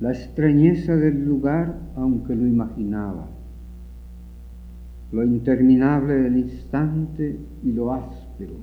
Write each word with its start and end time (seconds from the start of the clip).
la 0.00 0.10
extrañeza 0.10 0.96
del 0.96 1.24
lugar 1.24 1.78
aunque 1.94 2.34
lo 2.34 2.44
imaginaba, 2.44 3.28
lo 5.12 5.22
interminable 5.22 6.14
del 6.14 6.38
instante 6.38 7.38
y 7.62 7.70
lo 7.70 7.92
áspero, 7.92 8.54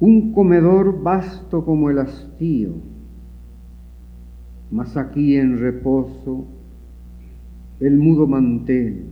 un 0.00 0.32
comedor 0.32 1.02
vasto 1.02 1.64
como 1.64 1.88
el 1.90 2.00
hastío, 2.00 2.72
mas 4.72 4.96
aquí 4.96 5.36
en 5.36 5.58
reposo 5.58 6.46
el 7.78 7.96
mudo 7.96 8.26
mantel, 8.26 9.04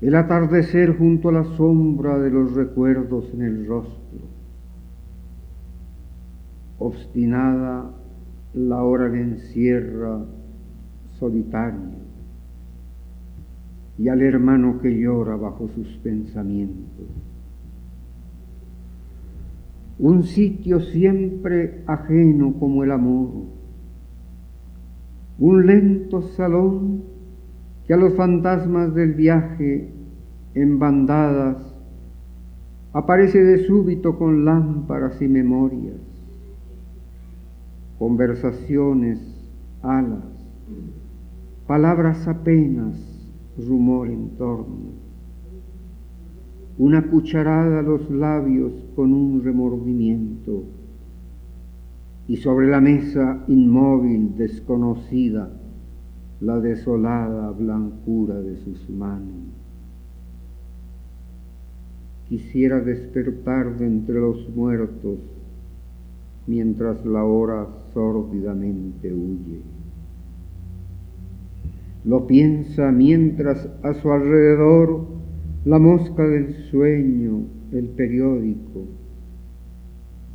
el 0.00 0.14
atardecer 0.14 0.96
junto 0.96 1.28
a 1.28 1.32
la 1.32 1.44
sombra 1.56 2.18
de 2.18 2.30
los 2.30 2.54
recuerdos 2.54 3.26
en 3.34 3.42
el 3.42 3.66
rostro, 3.66 4.25
obstinada 6.78 7.90
la 8.54 8.82
hora 8.82 9.08
le 9.08 9.20
encierra 9.20 10.24
solitario 11.18 12.06
y 13.98 14.08
al 14.08 14.22
hermano 14.22 14.80
que 14.80 14.90
llora 14.90 15.36
bajo 15.36 15.68
sus 15.68 15.88
pensamientos. 15.98 17.06
Un 19.98 20.24
sitio 20.24 20.80
siempre 20.80 21.82
ajeno 21.86 22.54
como 22.58 22.84
el 22.84 22.92
amor, 22.92 23.30
un 25.38 25.66
lento 25.66 26.22
salón 26.22 27.04
que 27.86 27.94
a 27.94 27.96
los 27.96 28.14
fantasmas 28.14 28.94
del 28.94 29.14
viaje 29.14 29.90
en 30.54 30.78
bandadas 30.78 31.74
aparece 32.92 33.42
de 33.42 33.64
súbito 33.64 34.18
con 34.18 34.44
lámparas 34.44 35.20
y 35.22 35.28
memorias, 35.28 36.00
conversaciones, 37.98 39.18
alas, 39.82 40.24
palabras 41.66 42.26
apenas, 42.28 42.94
rumor 43.56 44.08
en 44.08 44.30
torno, 44.36 44.92
una 46.78 47.08
cucharada 47.08 47.78
a 47.78 47.82
los 47.82 48.10
labios 48.10 48.72
con 48.94 49.14
un 49.14 49.42
remordimiento 49.42 50.64
y 52.28 52.36
sobre 52.36 52.66
la 52.66 52.80
mesa 52.80 53.44
inmóvil, 53.48 54.36
desconocida, 54.36 55.48
la 56.40 56.60
desolada 56.60 57.50
blancura 57.52 58.42
de 58.42 58.56
sus 58.58 58.90
manos. 58.90 59.46
Quisiera 62.28 62.80
despertar 62.80 63.78
de 63.78 63.86
entre 63.86 64.20
los 64.20 64.48
muertos 64.54 65.18
mientras 66.46 67.04
la 67.06 67.24
hora 67.24 67.68
sórdidamente 67.96 69.10
huye. 69.10 69.62
Lo 72.04 72.26
piensa 72.26 72.92
mientras 72.92 73.70
a 73.82 73.94
su 73.94 74.12
alrededor 74.12 75.06
la 75.64 75.78
mosca 75.78 76.22
del 76.22 76.52
sueño, 76.70 77.44
el 77.72 77.88
periódico, 77.88 78.84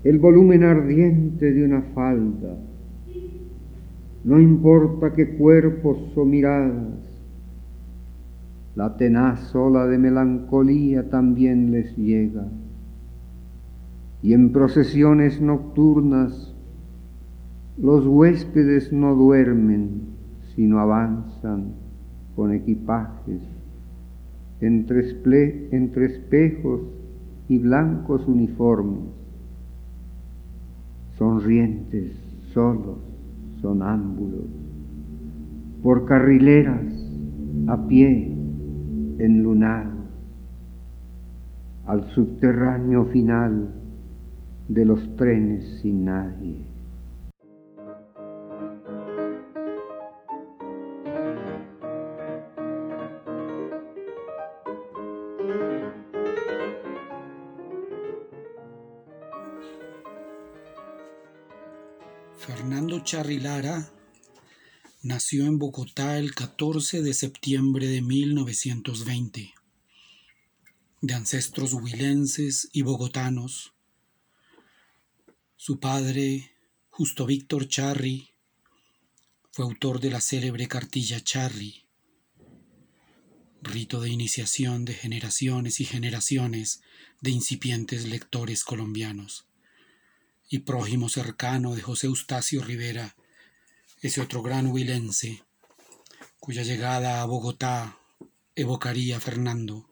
el 0.03 0.17
volumen 0.17 0.63
ardiente 0.63 1.53
de 1.53 1.63
una 1.63 1.83
falda. 1.93 2.57
No 4.23 4.41
importa 4.41 5.13
qué 5.13 5.35
cuerpos 5.35 5.99
o 6.15 6.25
miradas, 6.25 6.97
la 8.75 8.97
tenaz 8.97 9.55
ola 9.55 9.85
de 9.85 9.99
melancolía 9.99 11.11
también 11.11 11.71
les 11.71 11.95
llega. 11.95 12.47
Y 14.23 14.33
en 14.33 14.51
procesiones 14.51 15.39
nocturnas 15.41 16.50
los 17.77 18.05
huéspedes 18.05 18.91
no 18.91 19.15
duermen, 19.15 20.01
sino 20.55 20.79
avanzan 20.79 21.73
con 22.35 22.53
equipajes 22.53 23.41
entre, 24.59 25.69
entre 25.71 26.05
espejos 26.05 26.81
y 27.47 27.57
blancos 27.57 28.27
uniformes 28.27 29.21
sonrientes, 31.21 32.13
solos, 32.51 32.97
sonámbulos, 33.61 34.47
por 35.83 36.05
carrileras, 36.05 36.91
a 37.67 37.87
pie, 37.87 38.35
enlunados, 39.19 40.09
al 41.85 42.05
subterráneo 42.09 43.05
final 43.05 43.69
de 44.67 44.83
los 44.83 45.15
trenes 45.15 45.79
sin 45.83 46.05
nadie. 46.05 46.70
Charry 63.11 63.41
Lara 63.41 63.91
nació 65.03 65.45
en 65.45 65.59
Bogotá 65.59 66.17
el 66.17 66.33
14 66.33 67.01
de 67.01 67.13
septiembre 67.13 67.87
de 67.87 68.01
1920. 68.01 69.53
De 71.01 71.13
ancestros 71.13 71.73
huilenses 71.73 72.69
y 72.71 72.83
bogotanos, 72.83 73.73
su 75.57 75.81
padre, 75.81 76.53
Justo 76.89 77.25
Víctor 77.25 77.67
Charry, 77.67 78.29
fue 79.51 79.65
autor 79.65 79.99
de 79.99 80.11
la 80.11 80.21
célebre 80.21 80.69
cartilla 80.69 81.19
Charry, 81.19 81.83
rito 83.61 83.99
de 83.99 84.09
iniciación 84.09 84.85
de 84.85 84.93
generaciones 84.93 85.81
y 85.81 85.83
generaciones 85.83 86.81
de 87.19 87.31
incipientes 87.31 88.07
lectores 88.07 88.63
colombianos 88.63 89.50
y 90.51 90.59
prójimo 90.59 91.07
cercano 91.07 91.75
de 91.75 91.81
José 91.81 92.07
Eustacio 92.07 92.61
Rivera, 92.61 93.15
ese 94.01 94.19
otro 94.19 94.43
gran 94.43 94.67
huilense, 94.67 95.45
cuya 96.41 96.61
llegada 96.63 97.21
a 97.21 97.25
Bogotá 97.25 97.97
evocaría 98.53 99.15
a 99.15 99.19
Fernando 99.21 99.89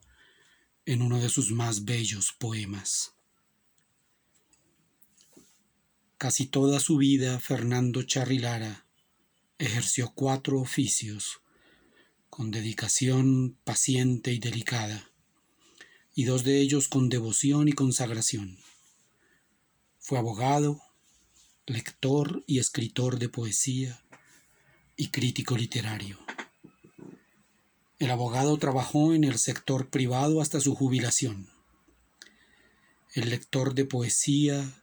en 0.86 1.02
uno 1.02 1.22
de 1.22 1.30
sus 1.30 1.52
más 1.52 1.86
bellos 1.86 2.34
poemas. 2.38 3.14
Casi 6.18 6.48
toda 6.48 6.82
su 6.82 6.98
vida 6.98 7.40
Fernando 7.40 8.04
Charrilara 8.04 8.86
ejerció 9.60 10.12
cuatro 10.14 10.60
oficios 10.60 11.40
con 12.30 12.52
dedicación 12.52 13.58
paciente 13.64 14.34
y 14.34 14.40
delicada, 14.40 15.10
y 16.14 16.26
dos 16.26 16.44
de 16.44 16.60
ellos 16.60 16.90
con 16.90 17.08
devoción 17.08 17.70
y 17.70 17.72
consagración. 17.72 18.58
Fue 20.10 20.18
abogado, 20.18 20.82
lector 21.68 22.44
y 22.48 22.58
escritor 22.58 23.20
de 23.20 23.30
poesía 23.30 24.02
y 24.96 25.10
crítico 25.10 25.56
literario. 25.56 26.18
El 28.00 28.10
abogado 28.10 28.58
trabajó 28.58 29.14
en 29.14 29.24
el 29.24 29.38
sector 29.38 29.92
privado 29.92 30.42
hasta 30.42 30.60
su 30.62 30.74
jubilación. 30.74 31.48
El 33.14 33.30
lector 33.30 33.76
de 33.76 33.86
poesía 33.86 34.82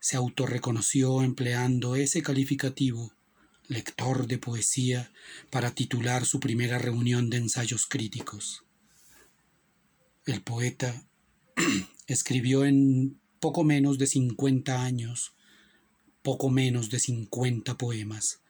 se 0.00 0.16
autorreconoció 0.16 1.22
empleando 1.22 1.94
ese 1.94 2.20
calificativo, 2.24 3.12
lector 3.68 4.26
de 4.26 4.38
poesía, 4.38 5.12
para 5.50 5.70
titular 5.70 6.26
su 6.26 6.40
primera 6.40 6.78
reunión 6.78 7.30
de 7.30 7.36
ensayos 7.36 7.86
críticos. 7.86 8.64
El 10.26 10.42
poeta 10.42 11.06
escribió 12.08 12.64
en 12.64 13.20
poco 13.44 13.62
menos 13.62 13.98
de 13.98 14.06
50 14.06 14.82
años, 14.82 15.34
poco 16.22 16.48
menos 16.48 16.88
de 16.88 16.98
50 16.98 17.76
poemas, 17.76 18.40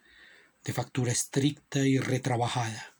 de 0.64 0.72
factura 0.72 1.10
estricta 1.10 1.84
y 1.84 1.98
retrabajada. 1.98 2.94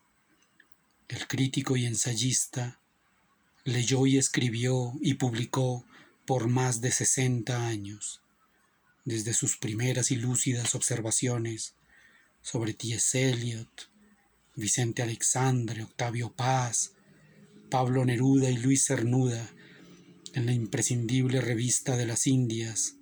El 1.06 1.28
crítico 1.28 1.76
y 1.76 1.86
ensayista 1.86 2.80
leyó 3.62 4.06
y 4.06 4.18
escribió 4.18 4.94
y 5.00 5.14
publicó 5.14 5.86
por 6.26 6.48
más 6.48 6.80
de 6.80 6.90
60 6.90 7.64
años, 7.64 8.22
desde 9.04 9.32
sus 9.32 9.56
primeras 9.56 10.10
y 10.10 10.16
lúcidas 10.16 10.74
observaciones 10.74 11.76
sobre 12.42 12.74
T.S. 12.74 13.30
Eliot, 13.30 13.88
Vicente 14.56 15.02
Alexandre, 15.02 15.84
Octavio 15.84 16.32
Paz, 16.32 16.94
Pablo 17.70 18.04
Neruda 18.04 18.50
y 18.50 18.56
Luis 18.56 18.84
Cernuda, 18.84 19.48
en 20.34 20.46
la 20.46 20.52
imprescindible 20.52 21.40
revista 21.40 21.96
de 21.96 22.06
las 22.06 22.26
Indias 22.26 22.96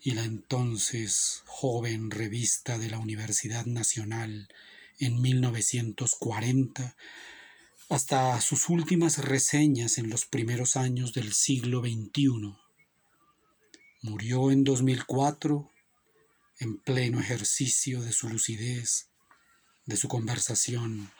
y 0.00 0.12
la 0.12 0.24
entonces 0.24 1.42
joven 1.46 2.12
revista 2.12 2.78
de 2.78 2.88
la 2.88 2.98
Universidad 2.98 3.66
Nacional 3.66 4.48
en 5.00 5.20
1940, 5.20 6.96
hasta 7.88 8.40
sus 8.40 8.68
últimas 8.68 9.18
reseñas 9.18 9.98
en 9.98 10.08
los 10.08 10.24
primeros 10.24 10.76
años 10.76 11.12
del 11.12 11.32
siglo 11.32 11.80
XXI. 11.80 12.56
Murió 14.02 14.52
en 14.52 14.62
2004 14.62 15.70
en 16.60 16.78
pleno 16.78 17.20
ejercicio 17.20 18.00
de 18.02 18.12
su 18.12 18.28
lucidez, 18.28 19.08
de 19.86 19.96
su 19.96 20.06
conversación, 20.06 21.10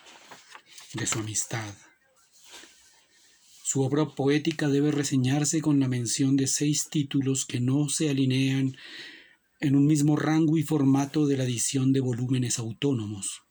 de 0.94 1.06
su 1.06 1.18
amistad. 1.18 1.74
Su 3.68 3.82
obra 3.82 4.06
poética 4.06 4.68
debe 4.68 4.92
reseñarse 4.92 5.60
con 5.60 5.80
la 5.80 5.88
mención 5.88 6.36
de 6.36 6.46
seis 6.46 6.88
títulos 6.88 7.44
que 7.44 7.58
no 7.58 7.88
se 7.88 8.08
alinean 8.08 8.76
en 9.58 9.74
un 9.74 9.86
mismo 9.86 10.14
rango 10.14 10.56
y 10.56 10.62
formato 10.62 11.26
de 11.26 11.36
la 11.36 11.42
edición 11.42 11.92
de 11.92 11.98
volúmenes 11.98 12.60
autónomos. 12.60 13.42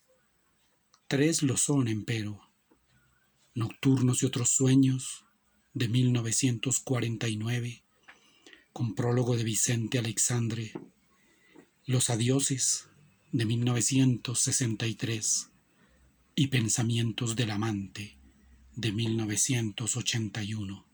Tres 1.09 1.43
lo 1.43 1.57
son, 1.57 1.89
empero. 1.89 2.39
Nocturnos 3.55 4.23
y 4.23 4.25
otros 4.25 4.51
sueños, 4.51 5.25
de 5.73 5.89
1949, 5.89 7.83
con 8.71 8.95
prólogo 8.95 9.35
de 9.35 9.43
Vicente 9.43 9.99
Alexandre, 9.99 10.71
Los 11.85 12.09
adioses, 12.09 12.87
de 13.33 13.43
1963, 13.43 15.49
y 16.35 16.47
Pensamientos 16.47 17.35
del 17.35 17.51
amante, 17.51 18.17
de 18.75 18.91
1981. 18.91 20.85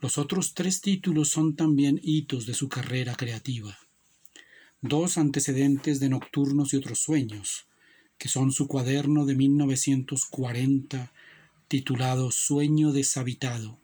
Los 0.00 0.18
otros 0.18 0.54
tres 0.54 0.80
títulos 0.80 1.30
son 1.30 1.56
también 1.56 2.00
hitos 2.02 2.46
de 2.46 2.54
su 2.54 2.68
carrera 2.68 3.14
creativa. 3.14 3.78
Dos 4.82 5.16
antecedentes 5.18 5.98
de 5.98 6.10
Nocturnos 6.10 6.74
y 6.74 6.76
otros 6.76 6.98
sueños, 7.00 7.66
que 8.18 8.28
son 8.28 8.52
su 8.52 8.68
cuaderno 8.68 9.24
de 9.24 9.34
1940 9.34 11.12
titulado 11.68 12.30
Sueño 12.30 12.92
deshabitado, 12.92 13.80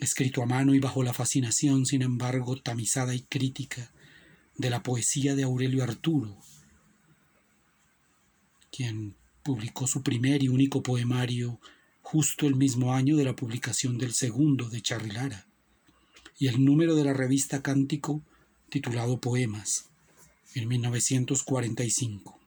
escrito 0.00 0.42
a 0.42 0.46
mano 0.46 0.74
y 0.74 0.80
bajo 0.80 1.02
la 1.02 1.14
fascinación, 1.14 1.86
sin 1.86 2.02
embargo, 2.02 2.60
tamizada 2.60 3.14
y 3.14 3.22
crítica 3.22 3.92
de 4.56 4.70
la 4.70 4.82
poesía 4.82 5.34
de 5.34 5.44
Aurelio 5.44 5.84
Arturo, 5.84 6.36
quien 8.70 9.14
publicó 9.42 9.86
su 9.86 10.02
primer 10.02 10.42
y 10.42 10.48
único 10.48 10.82
poemario 10.82 11.60
justo 12.00 12.46
el 12.46 12.56
mismo 12.56 12.92
año 12.92 13.16
de 13.16 13.24
la 13.24 13.36
publicación 13.36 13.98
del 13.98 14.12
segundo 14.12 14.68
de 14.68 14.82
Charrilara, 14.82 15.46
y 16.38 16.48
el 16.48 16.64
número 16.64 16.94
de 16.94 17.04
la 17.04 17.12
revista 17.12 17.62
Cántico 17.62 18.22
titulado 18.68 19.20
Poemas, 19.20 19.90
en 20.54 20.68
1945, 20.68 22.38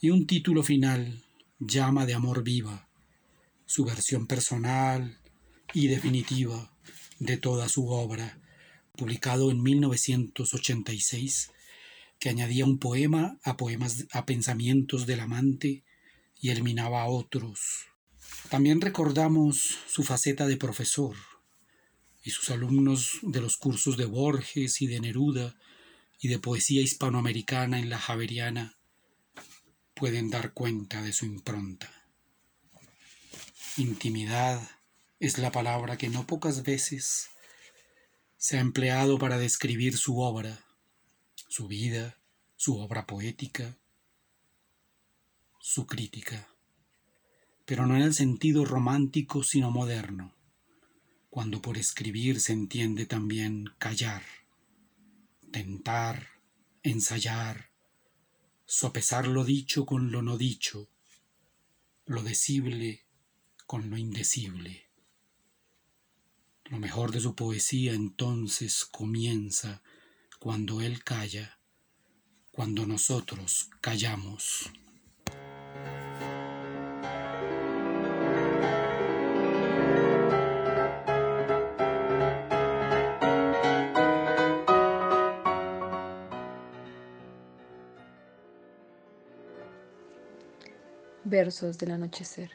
y 0.00 0.10
un 0.10 0.26
título 0.26 0.62
final, 0.62 1.22
Llama 1.58 2.06
de 2.06 2.14
Amor 2.14 2.42
Viva, 2.42 2.88
su 3.66 3.84
versión 3.84 4.26
personal 4.26 5.18
y 5.74 5.88
definitiva 5.88 6.72
de 7.18 7.36
toda 7.36 7.68
su 7.68 7.88
obra, 7.88 8.38
publicado 8.96 9.50
en 9.50 9.62
1986, 9.62 11.50
que 12.18 12.28
añadía 12.28 12.64
un 12.64 12.78
poema 12.78 13.38
a 13.44 13.56
poemas 13.56 14.06
a 14.12 14.24
pensamientos 14.24 15.06
del 15.06 15.20
amante 15.20 15.84
y 16.40 16.50
eliminaba 16.50 17.02
a 17.02 17.06
otros 17.06 17.86
también 18.50 18.80
recordamos 18.80 19.76
su 19.88 20.04
faceta 20.04 20.46
de 20.46 20.56
profesor 20.56 21.16
y 22.22 22.30
sus 22.30 22.50
alumnos 22.50 23.18
de 23.22 23.40
los 23.40 23.56
cursos 23.56 23.96
de 23.96 24.04
Borges 24.04 24.80
y 24.82 24.86
de 24.86 25.00
Neruda 25.00 25.56
y 26.20 26.28
de 26.28 26.38
poesía 26.38 26.80
hispanoamericana 26.80 27.80
en 27.80 27.90
la 27.90 27.98
Javeriana 27.98 28.78
pueden 29.94 30.30
dar 30.30 30.52
cuenta 30.52 31.02
de 31.02 31.12
su 31.12 31.26
impronta. 31.26 31.90
Intimidad 33.78 34.60
es 35.18 35.38
la 35.38 35.50
palabra 35.50 35.98
que 35.98 36.08
no 36.08 36.26
pocas 36.26 36.62
veces 36.62 37.30
se 38.36 38.58
ha 38.58 38.60
empleado 38.60 39.18
para 39.18 39.38
describir 39.38 39.96
su 39.96 40.20
obra, 40.20 40.64
su 41.48 41.66
vida, 41.66 42.20
su 42.54 42.78
obra 42.78 43.06
poética, 43.06 43.76
su 45.68 45.86
crítica 45.86 46.48
pero 47.66 47.84
no 47.84 47.96
en 47.96 48.02
el 48.02 48.14
sentido 48.14 48.64
romántico 48.64 49.42
sino 49.42 49.70
moderno, 49.70 50.34
cuando 51.28 51.60
por 51.60 51.76
escribir 51.76 52.40
se 52.40 52.52
entiende 52.52 53.06
también 53.06 53.74
callar, 53.78 54.22
tentar, 55.50 56.28
ensayar, 56.84 57.70
sopesar 58.64 59.26
lo 59.26 59.44
dicho 59.44 59.84
con 59.84 60.12
lo 60.12 60.22
no 60.22 60.38
dicho, 60.38 60.88
lo 62.06 62.22
decible 62.22 63.04
con 63.66 63.90
lo 63.90 63.98
indecible. 63.98 64.86
Lo 66.66 66.78
mejor 66.78 67.10
de 67.10 67.20
su 67.20 67.34
poesía 67.34 67.94
entonces 67.94 68.84
comienza 68.84 69.82
cuando 70.38 70.80
él 70.80 71.02
calla, 71.02 71.58
cuando 72.52 72.86
nosotros 72.86 73.70
callamos. 73.80 74.70
Versos 91.28 91.76
del 91.78 91.90
anochecer. 91.90 92.52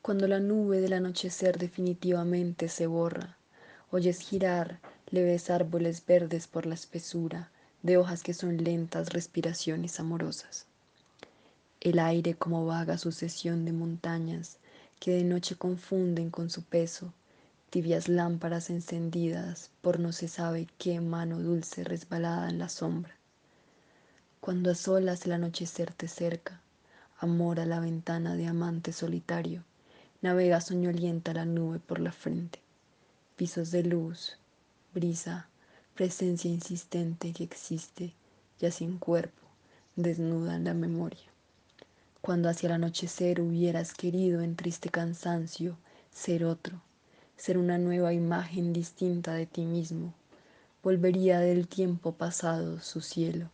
Cuando 0.00 0.26
la 0.26 0.40
nube 0.40 0.80
del 0.80 0.94
anochecer 0.94 1.58
definitivamente 1.58 2.70
se 2.70 2.86
borra, 2.86 3.36
oyes 3.90 4.20
girar 4.20 4.80
leves 5.10 5.50
árboles 5.50 6.02
verdes 6.06 6.46
por 6.46 6.64
la 6.64 6.72
espesura 6.72 7.50
de 7.82 7.98
hojas 7.98 8.22
que 8.22 8.32
son 8.32 8.64
lentas 8.64 9.10
respiraciones 9.10 10.00
amorosas. 10.00 10.64
El 11.82 11.98
aire 11.98 12.32
como 12.32 12.64
vaga 12.64 12.96
sucesión 12.96 13.66
de 13.66 13.72
montañas 13.72 14.56
que 14.98 15.10
de 15.10 15.24
noche 15.24 15.56
confunden 15.56 16.30
con 16.30 16.48
su 16.48 16.62
peso, 16.62 17.12
tibias 17.68 18.08
lámparas 18.08 18.70
encendidas 18.70 19.68
por 19.82 20.00
no 20.00 20.12
se 20.12 20.28
sabe 20.28 20.68
qué 20.78 21.02
mano 21.02 21.38
dulce 21.38 21.84
resbalada 21.84 22.48
en 22.48 22.58
la 22.58 22.70
sombra. 22.70 23.14
Cuando 24.40 24.70
a 24.70 24.74
solas 24.74 25.26
el 25.26 25.32
anochecer 25.32 25.92
te 25.92 26.08
cerca, 26.08 26.62
amor 27.18 27.60
a 27.60 27.64
la 27.64 27.80
ventana 27.80 28.36
de 28.36 28.46
amante 28.46 28.92
solitario, 28.92 29.64
navega 30.20 30.60
soñolienta 30.60 31.32
la 31.32 31.46
nube 31.46 31.78
por 31.78 31.98
la 31.98 32.12
frente, 32.12 32.60
pisos 33.36 33.70
de 33.70 33.84
luz, 33.84 34.36
brisa, 34.92 35.48
presencia 35.94 36.50
insistente 36.50 37.32
que 37.32 37.44
existe 37.44 38.12
ya 38.58 38.70
sin 38.70 38.98
cuerpo, 38.98 39.46
desnuda 39.96 40.56
en 40.56 40.64
la 40.64 40.74
memoria. 40.74 41.32
Cuando 42.20 42.50
hacia 42.50 42.66
el 42.66 42.74
anochecer 42.74 43.40
hubieras 43.40 43.94
querido 43.94 44.42
en 44.42 44.54
triste 44.54 44.90
cansancio 44.90 45.78
ser 46.12 46.44
otro, 46.44 46.82
ser 47.36 47.56
una 47.56 47.78
nueva 47.78 48.12
imagen 48.12 48.74
distinta 48.74 49.32
de 49.32 49.46
ti 49.46 49.64
mismo, 49.64 50.12
volvería 50.82 51.40
del 51.40 51.66
tiempo 51.66 52.12
pasado 52.12 52.80
su 52.80 53.00
cielo 53.00 53.50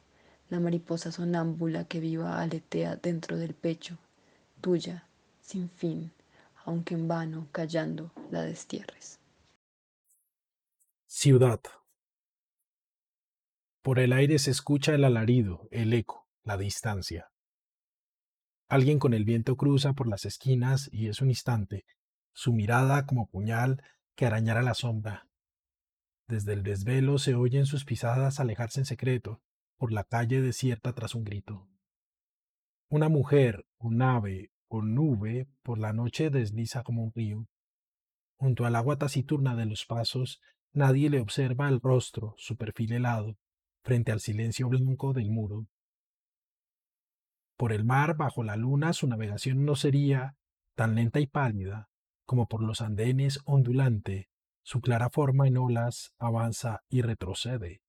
la 0.53 0.61
mariposa 0.61 1.11
sonámbula 1.11 1.87
que 1.87 1.99
viva 1.99 2.39
aletea 2.39 2.97
dentro 2.97 3.39
del 3.39 3.55
pecho, 3.55 3.97
tuya, 4.61 5.09
sin 5.41 5.71
fin, 5.71 6.13
aunque 6.67 6.93
en 6.93 7.09
vano 7.09 7.49
callando 7.53 8.13
la 8.31 8.43
destierres. 8.43 9.19
Ciudad. 11.07 11.61
Por 13.81 13.99
el 13.99 14.13
aire 14.13 14.39
se 14.39 14.51
escucha 14.51 14.95
el 14.95 15.05
alarido, 15.05 15.69
el 15.71 15.95
eco, 15.95 16.29
la 16.45 16.59
distancia. 16.59 17.31
Alguien 18.69 18.99
con 18.99 19.15
el 19.15 19.25
viento 19.25 19.57
cruza 19.57 19.95
por 19.95 20.07
las 20.07 20.27
esquinas 20.27 20.91
y 20.93 21.09
es 21.09 21.23
un 21.23 21.31
instante, 21.31 21.87
su 22.35 22.53
mirada 22.53 23.07
como 23.07 23.27
puñal 23.27 23.83
que 24.17 24.27
arañara 24.27 24.61
la 24.61 24.75
sombra. 24.75 25.27
Desde 26.29 26.53
el 26.53 26.63
desvelo 26.63 27.17
se 27.17 27.35
oyen 27.35 27.65
sus 27.65 27.87
pisadas 27.87 28.39
alejarse 28.39 28.81
en 28.81 28.87
secreto, 28.87 29.41
por 29.83 29.93
la 29.93 30.05
calle 30.05 30.41
desierta 30.41 30.93
tras 30.93 31.17
un 31.17 31.25
grito. 31.25 31.69
Una 32.89 33.09
mujer, 33.09 33.67
un 33.79 34.01
ave 34.01 34.53
o 34.69 34.81
nube 34.81 35.49
por 35.65 35.77
la 35.77 35.93
noche 35.93 36.31
desliza 36.31 36.85
como 36.85 37.03
un 37.03 37.13
río. 37.13 37.49
Junto 38.37 38.65
al 38.65 38.77
agua 38.77 38.97
taciturna 38.97 39.57
de 39.57 39.67
los 39.67 39.85
pasos, 39.85 40.41
nadie 40.73 41.11
le 41.11 41.19
observa 41.19 41.69
el 41.69 41.81
rostro, 41.81 42.37
su 42.39 42.57
perfil 42.57 42.93
helado, 42.93 43.37
frente 43.83 44.13
al 44.13 44.21
silencio 44.21 44.69
blanco 44.69 45.13
del 45.13 45.33
muro. 45.33 45.67
Por 47.57 47.73
el 47.73 47.85
mar, 47.85 48.17
bajo 48.17 48.45
la 48.45 48.55
luna, 48.55 48.93
su 48.93 49.09
navegación 49.09 49.65
no 49.65 49.75
sería 49.75 50.37
tan 50.77 50.95
lenta 50.95 51.19
y 51.19 51.27
pálida 51.27 51.89
como 52.25 52.47
por 52.47 52.63
los 52.63 52.83
andenes 52.83 53.41
ondulante, 53.47 54.29
su 54.63 54.81
clara 54.81 55.11
forma 55.11 55.49
en 55.49 55.57
olas 55.57 56.15
avanza 56.21 56.85
y 56.89 57.03
retrocede. 57.03 57.83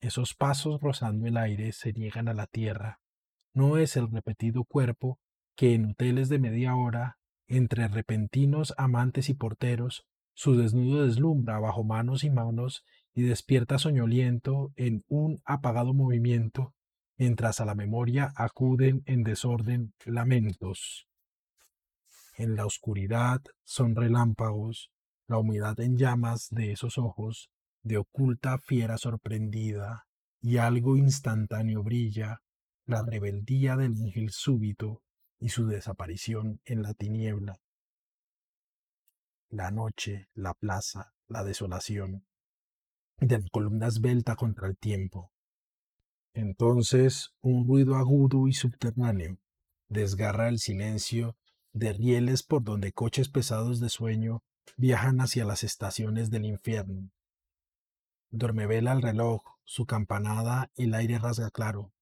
Esos 0.00 0.34
pasos 0.34 0.80
rozando 0.80 1.26
el 1.26 1.36
aire 1.36 1.72
se 1.72 1.92
niegan 1.92 2.28
a 2.28 2.34
la 2.34 2.46
tierra. 2.46 3.00
No 3.52 3.78
es 3.78 3.96
el 3.96 4.10
repetido 4.10 4.64
cuerpo 4.64 5.18
que 5.56 5.74
en 5.74 5.86
hoteles 5.86 6.28
de 6.28 6.38
media 6.38 6.76
hora, 6.76 7.18
entre 7.48 7.88
repentinos 7.88 8.74
amantes 8.76 9.28
y 9.28 9.34
porteros, 9.34 10.04
Su 10.34 10.56
desnudo 10.56 11.04
deslumbra 11.04 11.58
bajo 11.58 11.82
manos 11.82 12.22
y 12.22 12.30
manos 12.30 12.84
y 13.12 13.22
despierta 13.22 13.76
soñoliento 13.76 14.70
en 14.76 15.02
un 15.08 15.40
apagado 15.44 15.94
movimiento, 15.94 16.74
mientras 17.16 17.60
a 17.60 17.64
la 17.64 17.74
memoria 17.74 18.32
acuden 18.36 19.02
en 19.06 19.24
desorden 19.24 19.94
lamentos. 20.04 21.08
En 22.36 22.54
la 22.54 22.66
oscuridad 22.66 23.42
son 23.64 23.96
relámpagos, 23.96 24.92
la 25.26 25.38
humedad 25.38 25.80
en 25.80 25.96
llamas 25.96 26.50
de 26.50 26.70
esos 26.70 26.98
ojos, 26.98 27.50
de 27.88 27.96
oculta 27.96 28.58
fiera 28.58 28.98
sorprendida, 28.98 30.06
y 30.40 30.58
algo 30.58 30.96
instantáneo 30.96 31.82
brilla, 31.82 32.42
la 32.84 33.02
rebeldía 33.02 33.76
del 33.76 33.92
ángel 34.00 34.30
súbito 34.30 35.02
y 35.40 35.48
su 35.48 35.66
desaparición 35.66 36.60
en 36.64 36.82
la 36.82 36.94
tiniebla. 36.94 37.60
La 39.48 39.70
noche, 39.70 40.28
la 40.34 40.54
plaza, 40.54 41.14
la 41.26 41.42
desolación, 41.42 42.24
de 43.18 43.38
la 43.38 43.48
columna 43.50 43.88
esbelta 43.88 44.36
contra 44.36 44.68
el 44.68 44.76
tiempo. 44.76 45.32
Entonces 46.34 47.34
un 47.40 47.66
ruido 47.66 47.96
agudo 47.96 48.46
y 48.46 48.52
subterráneo 48.52 49.38
desgarra 49.88 50.48
el 50.48 50.58
silencio 50.58 51.36
de 51.72 51.94
rieles 51.94 52.42
por 52.42 52.62
donde 52.62 52.92
coches 52.92 53.28
pesados 53.28 53.80
de 53.80 53.88
sueño 53.88 54.42
viajan 54.76 55.20
hacia 55.20 55.44
las 55.44 55.64
estaciones 55.64 56.30
del 56.30 56.44
infierno. 56.44 57.10
Duermevela 58.30 58.92
el 58.92 59.02
reloj, 59.02 59.42
su 59.64 59.86
campanada, 59.86 60.70
el 60.76 60.94
aire 60.94 61.18
rasga 61.18 61.50
claro. 61.50 61.92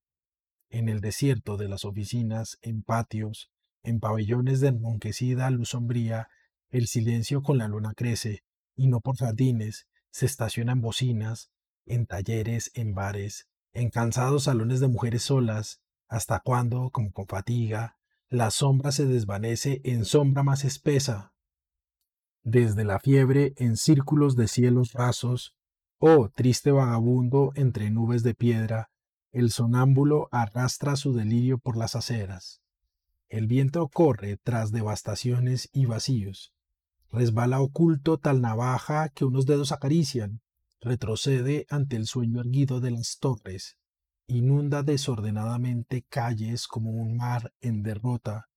En 0.71 0.89
el 0.89 1.01
desierto 1.01 1.57
de 1.57 1.69
las 1.69 1.85
oficinas, 1.85 2.59
en 2.63 2.83
patios, 2.83 3.51
en 3.83 4.01
pabellones 4.01 4.61
de 4.61 4.69
enronquecida 4.69 5.49
luz 5.51 5.71
sombría, 5.71 6.29
el 6.71 6.89
silencio 6.89 7.43
con 7.43 7.59
la 7.59 7.69
luna 7.69 7.95
crece, 7.95 8.43
y 8.75 8.89
no 8.89 9.01
por 9.01 9.17
jardines, 9.17 9.87
se 10.11 10.27
estaciona 10.27 10.73
en 10.73 10.81
bocinas, 10.81 11.51
en 11.87 12.07
talleres, 12.07 12.73
en 12.75 12.95
bares, 12.95 13.49
en 13.73 13.91
cansados 13.91 14.45
salones 14.45 14.81
de 14.81 14.89
mujeres 14.89 15.23
solas, 15.23 15.81
hasta 16.09 16.41
cuando, 16.41 16.91
como 16.91 17.13
con 17.13 17.27
fatiga, 17.27 17.99
la 18.29 18.51
sombra 18.51 18.91
se 18.91 19.07
desvanece 19.07 19.81
en 19.85 20.05
sombra 20.05 20.43
más 20.43 20.65
espesa. 20.65 21.33
Desde 22.43 22.85
la 22.85 22.99
fiebre 22.99 23.55
en 23.57 23.77
círculos 23.77 24.37
de 24.37 24.49
cielos 24.49 24.93
rasos, 24.93 25.56
Oh, 25.99 26.29
triste 26.29 26.73
vagabundo 26.73 27.53
entre 27.55 27.91
nubes 27.91 28.23
de 28.23 28.35
piedra, 28.35 28.91
el 29.33 29.51
sonámbulo 29.51 30.29
arrastra 30.31 30.95
su 30.95 31.15
delirio 31.15 31.59
por 31.59 31.79
las 31.79 31.97
aceras. 31.97 32.61
El 33.29 33.47
viento 33.47 33.89
corre 33.89 34.37
tras 34.37 34.73
devastaciones 34.73 35.71
y 35.73 35.87
vacíos. 35.87 36.53
Resbala 37.11 37.61
oculto 37.61 38.19
tal 38.19 38.43
navaja 38.43 39.09
que 39.09 39.25
unos 39.25 39.47
dedos 39.47 39.73
acarician. 39.73 40.43
Retrocede 40.81 41.67
ante 41.71 41.97
el 41.97 42.07
sueño 42.07 42.41
erguido 42.41 42.81
de 42.81 42.91
las 42.91 43.17
torres. 43.19 43.79
Inunda 44.27 44.83
desordenadamente 44.83 46.03
calles 46.03 46.69
como 46.69 46.91
un 46.91 47.17
mar 47.17 47.55
en 47.61 47.83
derrota. 47.83 48.49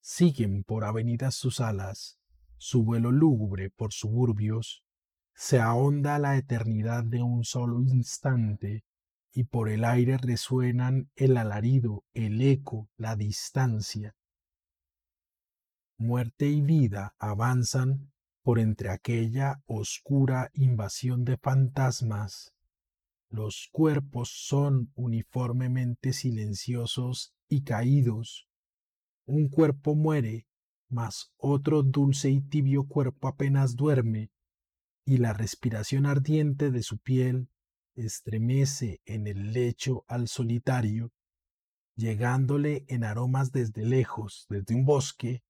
Siguen 0.00 0.62
por 0.62 0.84
avenidas 0.84 1.34
sus 1.34 1.60
alas, 1.60 2.20
su 2.58 2.84
vuelo 2.84 3.10
lúgubre 3.10 3.70
por 3.70 3.92
suburbios, 3.92 4.83
se 5.34 5.60
ahonda 5.60 6.18
la 6.18 6.36
eternidad 6.36 7.04
de 7.04 7.22
un 7.22 7.44
solo 7.44 7.82
instante 7.82 8.84
y 9.32 9.44
por 9.44 9.68
el 9.68 9.84
aire 9.84 10.16
resuenan 10.16 11.10
el 11.16 11.36
alarido, 11.36 12.04
el 12.14 12.40
eco, 12.40 12.88
la 12.96 13.16
distancia. 13.16 14.14
Muerte 15.98 16.48
y 16.48 16.60
vida 16.60 17.14
avanzan 17.18 18.12
por 18.42 18.60
entre 18.60 18.90
aquella 18.90 19.60
oscura 19.66 20.50
invasión 20.54 21.24
de 21.24 21.36
fantasmas. 21.36 22.52
Los 23.28 23.68
cuerpos 23.72 24.30
son 24.30 24.92
uniformemente 24.94 26.12
silenciosos 26.12 27.34
y 27.48 27.62
caídos. 27.62 28.46
Un 29.26 29.48
cuerpo 29.48 29.96
muere, 29.96 30.46
mas 30.88 31.32
otro 31.38 31.82
dulce 31.82 32.30
y 32.30 32.40
tibio 32.40 32.86
cuerpo 32.86 33.26
apenas 33.26 33.74
duerme, 33.74 34.30
y 35.04 35.18
la 35.18 35.32
respiración 35.32 36.06
ardiente 36.06 36.70
de 36.70 36.82
su 36.82 36.98
piel 36.98 37.48
estremece 37.94 39.00
en 39.04 39.26
el 39.26 39.52
lecho 39.52 40.04
al 40.08 40.28
solitario, 40.28 41.12
llegándole 41.94 42.84
en 42.88 43.04
aromas 43.04 43.52
desde 43.52 43.84
lejos, 43.84 44.46
desde 44.48 44.74
un 44.74 44.84
bosque, 44.84 45.42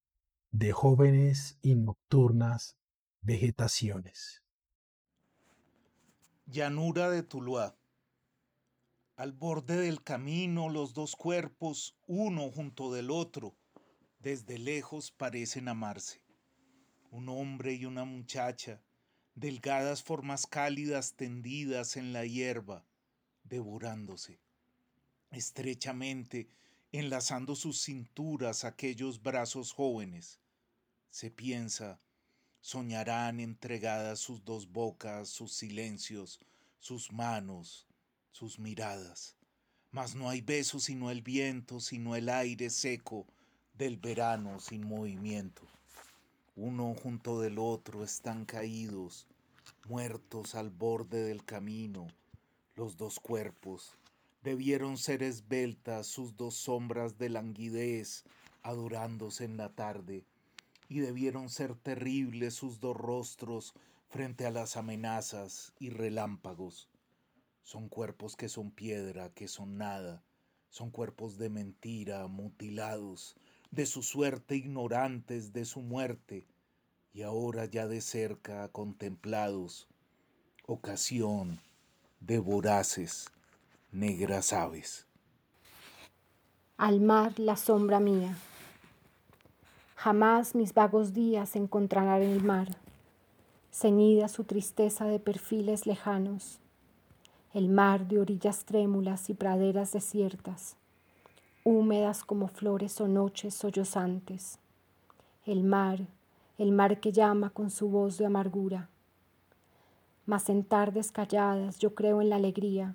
de 0.50 0.72
jóvenes 0.72 1.58
y 1.62 1.74
nocturnas 1.74 2.76
vegetaciones. 3.22 4.42
Llanura 6.46 7.10
de 7.10 7.22
Tuluá. 7.22 7.76
Al 9.16 9.32
borde 9.32 9.76
del 9.76 10.02
camino 10.02 10.68
los 10.68 10.92
dos 10.92 11.16
cuerpos, 11.16 11.96
uno 12.06 12.50
junto 12.50 12.92
del 12.92 13.10
otro, 13.10 13.56
desde 14.18 14.58
lejos 14.58 15.10
parecen 15.10 15.68
amarse. 15.68 16.22
Un 17.10 17.28
hombre 17.28 17.74
y 17.74 17.84
una 17.84 18.04
muchacha, 18.04 18.82
delgadas 19.34 20.02
formas 20.02 20.46
cálidas 20.46 21.14
tendidas 21.14 21.96
en 21.96 22.12
la 22.12 22.24
hierba, 22.24 22.84
devorándose. 23.42 24.38
Estrechamente, 25.30 26.48
enlazando 26.92 27.56
sus 27.56 27.82
cinturas 27.82 28.64
aquellos 28.64 29.22
brazos 29.22 29.72
jóvenes. 29.72 30.38
Se 31.10 31.30
piensa, 31.30 31.98
soñarán 32.60 33.40
entregadas 33.40 34.20
sus 34.20 34.44
dos 34.44 34.70
bocas, 34.70 35.28
sus 35.28 35.52
silencios, 35.52 36.38
sus 36.78 37.12
manos, 37.12 37.86
sus 38.30 38.58
miradas. 38.58 39.36
Mas 39.90 40.14
no 40.14 40.28
hay 40.28 40.40
beso 40.40 40.78
sino 40.78 41.10
el 41.10 41.22
viento, 41.22 41.80
sino 41.80 42.14
el 42.14 42.28
aire 42.28 42.70
seco 42.70 43.26
del 43.74 43.96
verano 43.96 44.60
sin 44.60 44.86
movimiento 44.86 45.68
uno 46.56 46.94
junto 46.94 47.40
del 47.40 47.58
otro 47.58 48.04
están 48.04 48.44
caídos, 48.44 49.26
muertos 49.88 50.54
al 50.54 50.70
borde 50.70 51.24
del 51.24 51.44
camino, 51.44 52.06
los 52.76 52.96
dos 52.96 53.18
cuerpos. 53.18 53.96
Debieron 54.42 54.96
ser 54.96 55.22
esbeltas 55.22 56.06
sus 56.06 56.36
dos 56.36 56.54
sombras 56.54 57.18
de 57.18 57.28
languidez 57.28 58.24
adorándose 58.62 59.44
en 59.44 59.56
la 59.56 59.68
tarde, 59.70 60.24
y 60.88 61.00
debieron 61.00 61.48
ser 61.48 61.74
terribles 61.74 62.54
sus 62.54 62.78
dos 62.78 62.96
rostros 62.96 63.74
frente 64.08 64.46
a 64.46 64.50
las 64.50 64.76
amenazas 64.76 65.72
y 65.78 65.90
relámpagos. 65.90 66.88
Son 67.62 67.88
cuerpos 67.88 68.36
que 68.36 68.48
son 68.48 68.70
piedra, 68.70 69.30
que 69.30 69.48
son 69.48 69.76
nada, 69.76 70.22
son 70.70 70.90
cuerpos 70.90 71.36
de 71.36 71.50
mentira, 71.50 72.26
mutilados, 72.26 73.36
de 73.74 73.86
su 73.86 74.02
suerte 74.02 74.54
ignorantes 74.56 75.52
de 75.52 75.64
su 75.64 75.80
muerte, 75.80 76.46
y 77.12 77.22
ahora 77.22 77.64
ya 77.64 77.86
de 77.86 78.00
cerca 78.00 78.68
contemplados, 78.68 79.88
ocasión 80.66 81.60
de 82.20 82.38
voraces 82.38 83.30
negras 83.90 84.52
aves. 84.52 85.06
Al 86.76 87.00
mar 87.00 87.38
la 87.38 87.56
sombra 87.56 88.00
mía. 88.00 88.36
Jamás 89.96 90.54
mis 90.54 90.74
vagos 90.74 91.12
días 91.12 91.56
encontrarán 91.56 92.22
el 92.22 92.42
mar, 92.42 92.68
ceñida 93.72 94.28
su 94.28 94.44
tristeza 94.44 95.06
de 95.06 95.18
perfiles 95.18 95.86
lejanos, 95.86 96.58
el 97.52 97.68
mar 97.68 98.06
de 98.06 98.20
orillas 98.20 98.64
trémulas 98.64 99.30
y 99.30 99.34
praderas 99.34 99.92
desiertas 99.92 100.76
húmedas 101.66 102.24
como 102.24 102.48
flores 102.48 103.00
o 103.00 103.08
noches 103.08 103.54
sollozantes. 103.54 104.58
El 105.46 105.64
mar, 105.64 106.06
el 106.58 106.72
mar 106.72 107.00
que 107.00 107.10
llama 107.10 107.48
con 107.48 107.70
su 107.70 107.88
voz 107.88 108.18
de 108.18 108.26
amargura. 108.26 108.90
Mas 110.26 110.50
en 110.50 110.62
tardes 110.62 111.10
calladas 111.10 111.78
yo 111.78 111.94
creo 111.94 112.20
en 112.20 112.28
la 112.28 112.36
alegría 112.36 112.94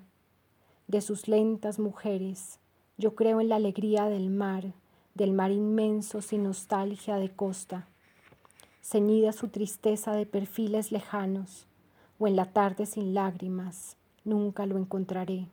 de 0.86 1.00
sus 1.00 1.26
lentas 1.26 1.80
mujeres, 1.80 2.60
yo 2.96 3.16
creo 3.16 3.40
en 3.40 3.48
la 3.48 3.56
alegría 3.56 4.04
del 4.04 4.30
mar, 4.30 4.72
del 5.14 5.32
mar 5.32 5.50
inmenso 5.50 6.22
sin 6.22 6.44
nostalgia 6.44 7.16
de 7.16 7.30
costa, 7.30 7.88
ceñida 8.82 9.32
su 9.32 9.48
tristeza 9.48 10.12
de 10.12 10.26
perfiles 10.26 10.92
lejanos, 10.92 11.66
o 12.20 12.28
en 12.28 12.36
la 12.36 12.52
tarde 12.52 12.86
sin 12.86 13.14
lágrimas, 13.14 13.96
nunca 14.24 14.66
lo 14.66 14.78
encontraré 14.78 15.48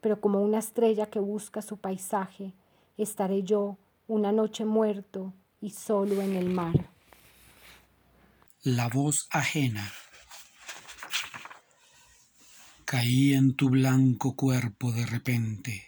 pero 0.00 0.20
como 0.20 0.40
una 0.42 0.58
estrella 0.58 1.06
que 1.06 1.18
busca 1.20 1.62
su 1.62 1.76
paisaje, 1.76 2.54
estaré 2.96 3.42
yo 3.42 3.78
una 4.06 4.32
noche 4.32 4.64
muerto 4.64 5.32
y 5.60 5.70
solo 5.70 6.22
en 6.22 6.36
el 6.36 6.48
mar. 6.48 6.90
La 8.62 8.88
voz 8.88 9.28
ajena. 9.30 9.92
Caí 12.84 13.34
en 13.34 13.54
tu 13.54 13.70
blanco 13.70 14.34
cuerpo 14.34 14.92
de 14.92 15.04
repente. 15.06 15.84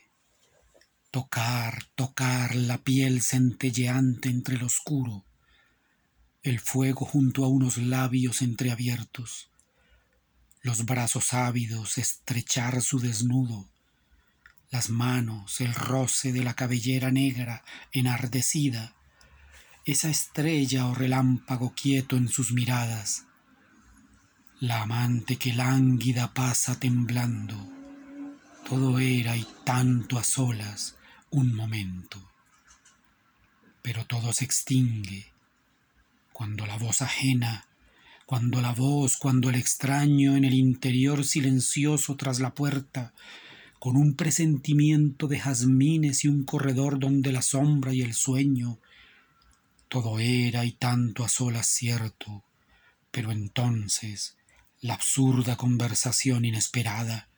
Tocar, 1.11 1.85
tocar 1.95 2.55
la 2.55 2.79
piel 2.79 3.23
centelleante 3.23 4.29
entre 4.29 4.57
el 4.57 4.63
oscuro. 4.63 5.25
el 6.43 6.59
fuego 6.59 7.05
junto 7.05 7.45
a 7.45 7.49
unos 7.49 7.77
labios 7.77 8.41
entreabiertos, 8.41 9.51
los 10.63 10.85
brazos 10.87 11.35
ávidos 11.35 11.99
estrechar 11.99 12.81
su 12.81 12.99
desnudo, 12.99 13.69
las 14.71 14.89
manos, 14.89 15.61
el 15.61 15.75
roce 15.75 16.33
de 16.33 16.45
la 16.45 16.55
cabellera 16.55 17.11
negra 17.11 17.65
enardecida, 17.93 18.95
esa 19.85 20.09
estrella 20.11 20.87
o 20.87 20.95
relámpago 20.95 21.75
quieto 21.75 22.17
en 22.17 22.29
sus 22.29 22.53
miradas, 22.53 23.27
la 24.61 24.83
amante 24.83 25.37
que 25.37 25.53
lánguida 25.53 26.33
pasa 26.35 26.79
temblando, 26.79 27.57
todo 28.69 28.99
era 28.99 29.37
y 29.37 29.47
tanto 29.65 30.19
a 30.19 30.25
solas 30.25 30.97
un 31.31 31.55
momento, 31.55 32.31
pero 33.83 34.07
todo 34.07 34.33
se 34.33 34.45
extingue 34.45 35.33
cuando 36.33 36.67
la 36.67 36.77
voz 36.77 37.03
ajena, 37.03 37.67
cuando 38.25 38.63
la 38.63 38.73
voz, 38.73 39.17
cuando 39.17 39.51
el 39.51 39.57
extraño 39.57 40.37
en 40.37 40.45
el 40.45 40.55
interior 40.55 41.25
silencioso 41.25 42.17
tras 42.17 42.39
la 42.39 42.55
puerta, 42.55 43.13
con 43.81 43.97
un 43.97 44.15
presentimiento 44.15 45.27
de 45.27 45.41
jazmines 45.41 46.25
y 46.25 46.29
un 46.29 46.45
corredor 46.45 46.99
donde 46.99 47.33
la 47.33 47.41
sombra 47.41 47.95
y 47.95 48.03
el 48.03 48.13
sueño, 48.13 48.79
todo 49.89 50.21
era 50.21 50.67
y 50.67 50.73
tanto 50.73 51.25
a 51.25 51.31
solas 51.31 51.67
cierto, 51.67 52.45
pero 53.11 53.33
entonces 53.33 54.37
la 54.83 54.95
absurda 54.95 55.57
conversación 55.57 56.45
inesperada, 56.45 57.31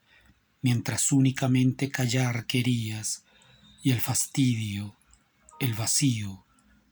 mientras 0.63 1.13
únicamente 1.13 1.91
callar 1.91 2.47
querías, 2.47 3.23
y 3.85 3.93
el 3.93 4.01
fastidio, 4.01 4.97
el 5.61 5.75
vacío 5.75 6.45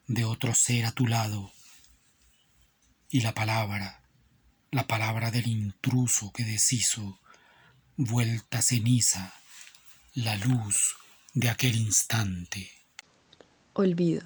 de 0.07 0.25
otro 0.25 0.55
ser 0.55 0.87
a 0.87 0.93
tu 0.93 1.09
lado, 1.09 1.51
y 3.11 3.23
la 3.23 3.35
palabra, 3.35 4.05
la 4.71 4.87
palabra 4.87 5.33
del 5.33 5.49
intruso 5.49 6.33
que 6.33 6.45
deshizo, 6.45 7.19
vuelta 7.97 8.63
ceniza, 8.63 9.40
la 10.15 10.37
luz 10.39 10.97
de 11.35 11.49
aquel 11.49 11.77
instante. 11.77 12.69
Olvido. 13.75 14.23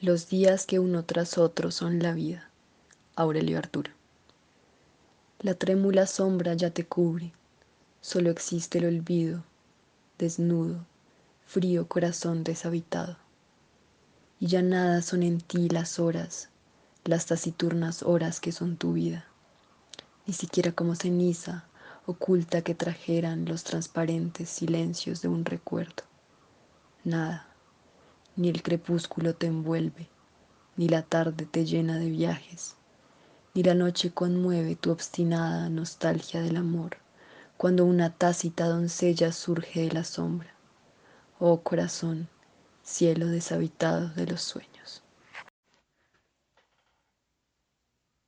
Los 0.00 0.28
días 0.28 0.64
que 0.64 0.78
uno 0.78 1.04
tras 1.04 1.38
otro 1.38 1.72
son 1.72 1.98
la 1.98 2.12
vida. 2.12 2.48
Aurelio 3.16 3.58
Arturo. 3.58 3.90
La 5.40 5.54
trémula 5.54 6.06
sombra 6.06 6.54
ya 6.54 6.70
te 6.70 6.86
cubre, 6.86 7.32
solo 8.00 8.30
existe 8.30 8.78
el 8.78 8.84
olvido, 8.84 9.42
desnudo, 10.18 10.86
frío 11.46 11.88
corazón 11.88 12.44
deshabitado. 12.44 13.16
Y 14.38 14.46
ya 14.46 14.62
nada 14.62 15.02
son 15.02 15.24
en 15.24 15.40
ti 15.40 15.68
las 15.68 15.98
horas, 15.98 16.48
las 17.02 17.26
taciturnas 17.26 18.04
horas 18.04 18.38
que 18.38 18.52
son 18.52 18.76
tu 18.76 18.92
vida, 18.92 19.26
ni 20.26 20.32
siquiera 20.32 20.70
como 20.70 20.94
ceniza 20.94 21.64
oculta 22.10 22.62
que 22.62 22.74
trajeran 22.74 23.44
los 23.44 23.64
transparentes 23.64 24.48
silencios 24.48 25.22
de 25.22 25.28
un 25.28 25.44
recuerdo. 25.44 26.04
Nada, 27.04 27.48
ni 28.36 28.48
el 28.48 28.62
crepúsculo 28.62 29.34
te 29.34 29.46
envuelve, 29.46 30.08
ni 30.76 30.88
la 30.88 31.02
tarde 31.02 31.46
te 31.46 31.64
llena 31.64 31.98
de 31.98 32.10
viajes 32.10 32.76
ni 33.54 33.62
la 33.62 33.74
noche 33.74 34.12
conmueve 34.12 34.76
tu 34.76 34.90
obstinada 34.90 35.68
nostalgia 35.68 36.40
del 36.40 36.56
amor, 36.56 36.98
cuando 37.56 37.84
una 37.84 38.14
tácita 38.16 38.66
doncella 38.66 39.32
surge 39.32 39.80
de 39.80 39.92
la 39.92 40.04
sombra. 40.04 40.54
Oh 41.38 41.62
corazón, 41.62 42.28
cielo 42.82 43.26
deshabitado 43.26 44.08
de 44.10 44.26
los 44.26 44.42
sueños. 44.42 45.02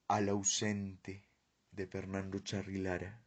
Al 0.09 0.29
ausente 0.29 1.29
de 1.71 1.87
Fernando 1.87 2.41
Charrilara, 2.41 3.23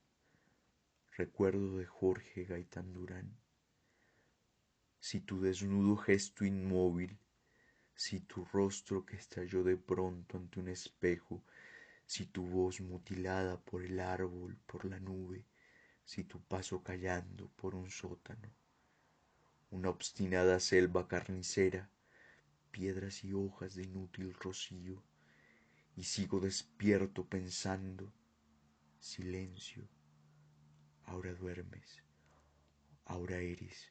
recuerdo 1.18 1.78
de 1.78 1.86
Jorge 1.86 2.44
Gaitán 2.44 2.92
Durán. 2.92 3.38
Si 5.00 5.22
tu 5.22 5.40
desnudo 5.40 5.96
gesto 5.96 6.44
inmóvil, 6.44 7.18
si 7.94 8.20
tu 8.20 8.44
rostro 8.44 9.06
que 9.06 9.16
estalló 9.16 9.64
de 9.64 9.78
pronto 9.78 10.38
ante 10.38 10.60
un 10.60 10.68
espejo, 10.68 11.42
si 12.06 12.26
tu 12.26 12.46
voz 12.46 12.82
mutilada 12.82 13.58
por 13.62 13.84
el 13.84 14.02
árbol, 14.02 14.58
por 14.66 14.84
la 14.84 15.00
nube, 15.00 15.46
si 16.04 16.26
tu 16.26 16.42
paso 16.42 16.84
callando 16.84 17.50
por 17.56 17.76
un 17.76 17.90
sótano, 17.90 18.50
una 19.72 19.90
obstinada 19.90 20.60
selva 20.60 21.08
carnicera, 21.08 21.90
piedras 22.72 23.24
y 23.24 23.32
hojas 23.32 23.76
de 23.76 23.84
inútil 23.84 24.34
rocío, 24.34 25.02
y 25.96 26.04
sigo 26.04 26.42
despierto 26.42 27.26
pensando, 27.26 28.12
silencio, 29.00 29.88
ahora 31.16 31.34
duermes, 31.34 32.04
ahora 33.06 33.38
eres 33.38 33.90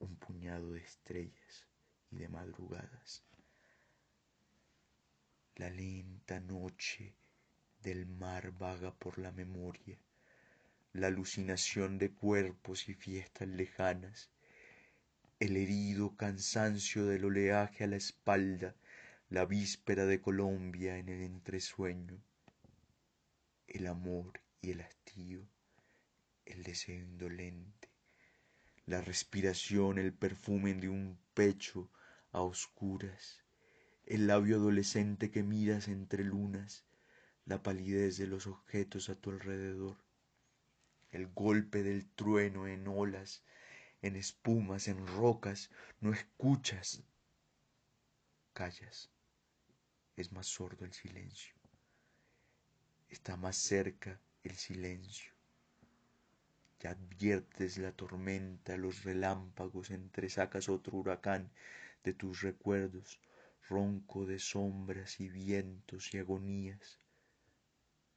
un 0.00 0.16
puñado 0.16 0.72
de 0.72 0.80
estrellas 0.80 1.68
y 2.10 2.16
de 2.16 2.28
madrugadas. 2.28 3.22
La 5.54 5.70
lenta 5.70 6.40
noche 6.40 7.14
del 7.80 8.06
mar 8.06 8.50
vaga 8.58 8.92
por 8.92 9.18
la 9.18 9.30
memoria, 9.30 9.96
la 10.94 11.06
alucinación 11.06 11.96
de 11.96 12.10
cuerpos 12.10 12.88
y 12.88 12.94
fiestas 12.94 13.46
lejanas, 13.46 14.28
el 15.38 15.56
herido 15.56 16.16
cansancio 16.16 17.06
del 17.06 17.24
oleaje 17.24 17.84
a 17.84 17.86
la 17.86 17.96
espalda, 17.96 18.74
la 19.30 19.44
víspera 19.44 20.06
de 20.06 20.20
Colombia 20.20 20.98
en 20.98 21.08
el 21.08 21.22
entresueño, 21.22 22.20
el 23.68 23.86
amor 23.86 24.40
y 24.60 24.72
el 24.72 24.80
hastío, 24.80 25.51
el 26.44 26.62
deseo 26.62 26.96
indolente, 26.96 27.88
la 28.86 29.00
respiración, 29.00 29.98
el 29.98 30.12
perfume 30.12 30.74
de 30.74 30.88
un 30.88 31.18
pecho 31.34 31.90
a 32.32 32.40
oscuras, 32.40 33.44
el 34.06 34.26
labio 34.26 34.56
adolescente 34.56 35.30
que 35.30 35.42
miras 35.42 35.88
entre 35.88 36.24
lunas, 36.24 36.84
la 37.46 37.62
palidez 37.62 38.18
de 38.18 38.26
los 38.26 38.46
objetos 38.46 39.08
a 39.08 39.14
tu 39.14 39.30
alrededor, 39.30 39.96
el 41.10 41.26
golpe 41.28 41.82
del 41.82 42.06
trueno 42.06 42.66
en 42.66 42.88
olas, 42.88 43.42
en 44.00 44.16
espumas, 44.16 44.88
en 44.88 45.06
rocas, 45.06 45.70
no 46.00 46.12
escuchas, 46.12 47.02
callas, 48.52 49.10
es 50.16 50.32
más 50.32 50.46
sordo 50.46 50.84
el 50.84 50.92
silencio, 50.92 51.54
está 53.08 53.36
más 53.36 53.56
cerca 53.56 54.20
el 54.42 54.56
silencio. 54.56 55.31
Ya 56.82 56.90
adviertes 56.90 57.78
la 57.78 57.92
tormenta, 57.92 58.76
los 58.76 59.04
relámpagos, 59.04 59.90
entresacas 59.90 60.68
otro 60.68 60.98
huracán 60.98 61.50
de 62.04 62.12
tus 62.12 62.42
recuerdos, 62.42 63.20
ronco 63.68 64.26
de 64.26 64.38
sombras 64.38 65.20
y 65.20 65.28
vientos 65.28 66.12
y 66.12 66.18
agonías 66.18 67.02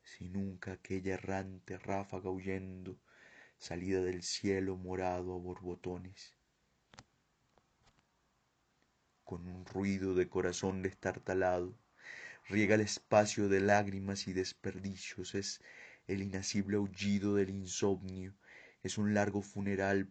si 0.06 0.30
nunca 0.30 0.74
aquella 0.74 1.16
errante 1.16 1.78
ráfaga 1.78 2.30
huyendo, 2.30 2.98
salida 3.58 4.02
del 4.02 4.22
cielo 4.22 4.78
morado 4.78 5.34
a 5.34 5.38
borbotones. 5.38 6.34
Con 9.24 9.48
un 9.48 9.66
ruido 9.66 10.14
de 10.14 10.30
corazón 10.30 10.84
destartalado, 10.84 11.76
riega 12.48 12.76
el 12.76 12.82
espacio 12.82 13.50
de 13.50 13.60
lágrimas 13.62 14.28
y 14.28 14.34
desperdicios, 14.34 15.34
es 15.34 15.62
el 16.08 16.22
inacible 16.22 16.78
aullido 16.78 17.34
del 17.36 17.50
insomnio, 17.50 18.36
es 18.86 19.00
un 19.00 19.16
largo 19.16 19.42
funeral 19.42 20.08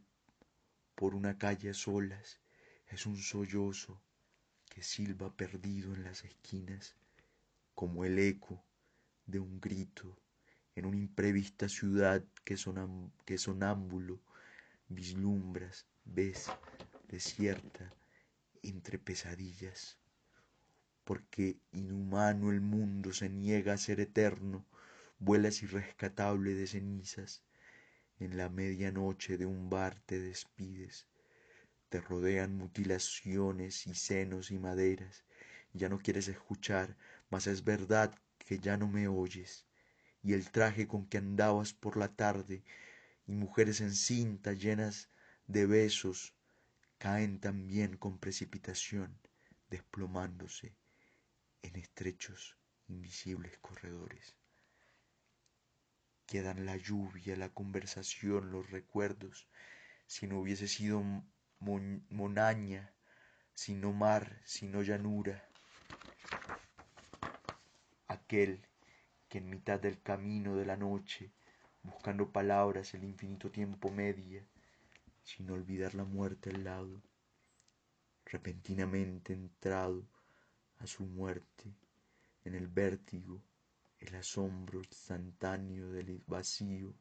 por 0.96 1.14
una 1.14 1.38
calle 1.38 1.70
a 1.70 1.74
solas, 1.74 2.40
es 2.88 3.06
un 3.06 3.16
sollozo 3.16 4.02
que 4.68 4.82
silba 4.82 5.32
perdido 5.36 5.94
en 5.94 6.02
las 6.02 6.24
esquinas, 6.24 6.96
como 7.76 8.04
el 8.04 8.18
eco 8.18 8.64
de 9.26 9.38
un 9.38 9.60
grito 9.60 10.18
en 10.74 10.86
una 10.86 10.96
imprevista 10.96 11.68
ciudad 11.68 12.24
que, 12.44 12.56
que 13.24 13.38
sonámbulo 13.38 14.20
vislumbras, 14.88 15.86
ves 16.04 16.50
desierta 17.06 17.94
entre 18.64 18.98
pesadillas, 18.98 19.98
porque 21.04 21.60
inhumano 21.70 22.50
el 22.50 22.60
mundo 22.60 23.12
se 23.12 23.28
niega 23.28 23.74
a 23.74 23.78
ser 23.78 24.00
eterno, 24.00 24.66
vuelas 25.20 25.62
irrescatable 25.62 26.54
de 26.54 26.66
cenizas, 26.66 27.44
en 28.18 28.36
la 28.36 28.48
medianoche 28.48 29.36
de 29.36 29.46
un 29.46 29.70
bar 29.70 30.00
te 30.06 30.20
despides, 30.20 31.06
te 31.88 32.00
rodean 32.00 32.56
mutilaciones 32.56 33.86
y 33.86 33.94
senos 33.94 34.50
y 34.50 34.58
maderas, 34.58 35.24
ya 35.72 35.88
no 35.88 35.98
quieres 35.98 36.28
escuchar, 36.28 36.96
mas 37.30 37.46
es 37.46 37.64
verdad 37.64 38.14
que 38.38 38.58
ya 38.58 38.76
no 38.76 38.88
me 38.88 39.08
oyes, 39.08 39.66
y 40.22 40.32
el 40.32 40.50
traje 40.50 40.86
con 40.86 41.06
que 41.06 41.18
andabas 41.18 41.72
por 41.72 41.96
la 41.96 42.08
tarde, 42.08 42.62
y 43.26 43.32
mujeres 43.32 43.80
en 43.80 43.94
cinta 43.94 44.52
llenas 44.52 45.08
de 45.46 45.66
besos, 45.66 46.34
caen 46.98 47.40
también 47.40 47.96
con 47.96 48.18
precipitación, 48.18 49.18
desplomándose 49.70 50.74
en 51.62 51.76
estrechos, 51.76 52.56
invisibles 52.88 53.58
corredores. 53.58 54.36
Quedan 56.26 56.64
la 56.66 56.76
lluvia, 56.76 57.36
la 57.36 57.50
conversación, 57.50 58.50
los 58.50 58.70
recuerdos, 58.70 59.48
si 60.06 60.26
no 60.26 60.40
hubiese 60.40 60.68
sido 60.68 61.02
monaña, 61.60 62.94
sino 63.54 63.92
mar, 63.92 64.40
sino 64.44 64.82
llanura. 64.82 65.48
Aquel 68.08 68.66
que 69.28 69.38
en 69.38 69.50
mitad 69.50 69.80
del 69.80 70.00
camino 70.02 70.56
de 70.56 70.66
la 70.66 70.76
noche, 70.76 71.32
buscando 71.82 72.32
palabras 72.32 72.94
el 72.94 73.04
infinito 73.04 73.50
tiempo 73.50 73.90
media, 73.90 74.46
sin 75.22 75.50
olvidar 75.50 75.94
la 75.94 76.04
muerte 76.04 76.50
al 76.50 76.64
lado, 76.64 77.02
repentinamente 78.26 79.32
entrado 79.32 80.06
a 80.78 80.86
su 80.86 81.04
muerte 81.04 81.74
en 82.44 82.54
el 82.54 82.68
vértigo, 82.68 83.42
el 84.04 84.14
asombro 84.16 84.80
instantáneo 84.80 85.90
del 85.90 86.22
vacío, 86.26 86.94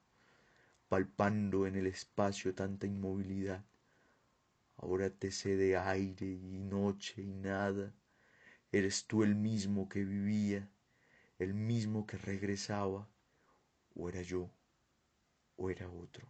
palpando 0.88 1.68
en 1.68 1.76
el 1.76 1.88
espacio 1.88 2.54
tanta 2.54 2.88
inmovilidad. 2.88 3.64
Ahora 4.78 5.10
te 5.10 5.32
cede 5.32 5.78
aire 5.78 6.26
y 6.26 6.60
noche 6.60 7.22
y 7.22 7.34
nada. 7.34 7.94
Eres 8.72 9.06
tú 9.06 9.24
el 9.24 9.36
mismo 9.36 9.88
que 9.88 10.04
vivía, 10.04 10.70
el 11.40 11.54
mismo 11.54 12.06
que 12.08 12.18
regresaba, 12.18 13.08
o 13.96 14.10
era 14.10 14.22
yo, 14.22 14.50
o 15.58 15.70
era 15.70 15.90
otro, 15.90 16.28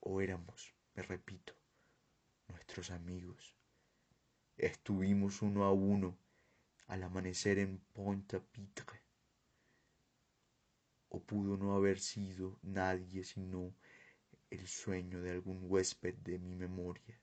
o 0.00 0.20
éramos 0.20 0.76
me 0.96 1.02
repito, 1.02 1.52
nuestros 2.48 2.90
amigos. 2.90 3.54
Estuvimos 4.56 5.42
uno 5.42 5.64
a 5.64 5.72
uno 5.72 6.16
al 6.86 7.02
amanecer 7.02 7.58
en 7.58 7.78
Pointe 7.92 8.40
Pitre. 8.40 9.05
Pudo 11.20 11.56
no 11.56 11.74
haber 11.74 11.98
sido 11.98 12.58
nadie 12.62 13.24
sino 13.24 13.74
el 14.50 14.66
sueño 14.68 15.20
de 15.20 15.30
algún 15.30 15.60
huésped 15.62 16.14
de 16.14 16.38
mi 16.38 16.54
memoria. 16.54 17.20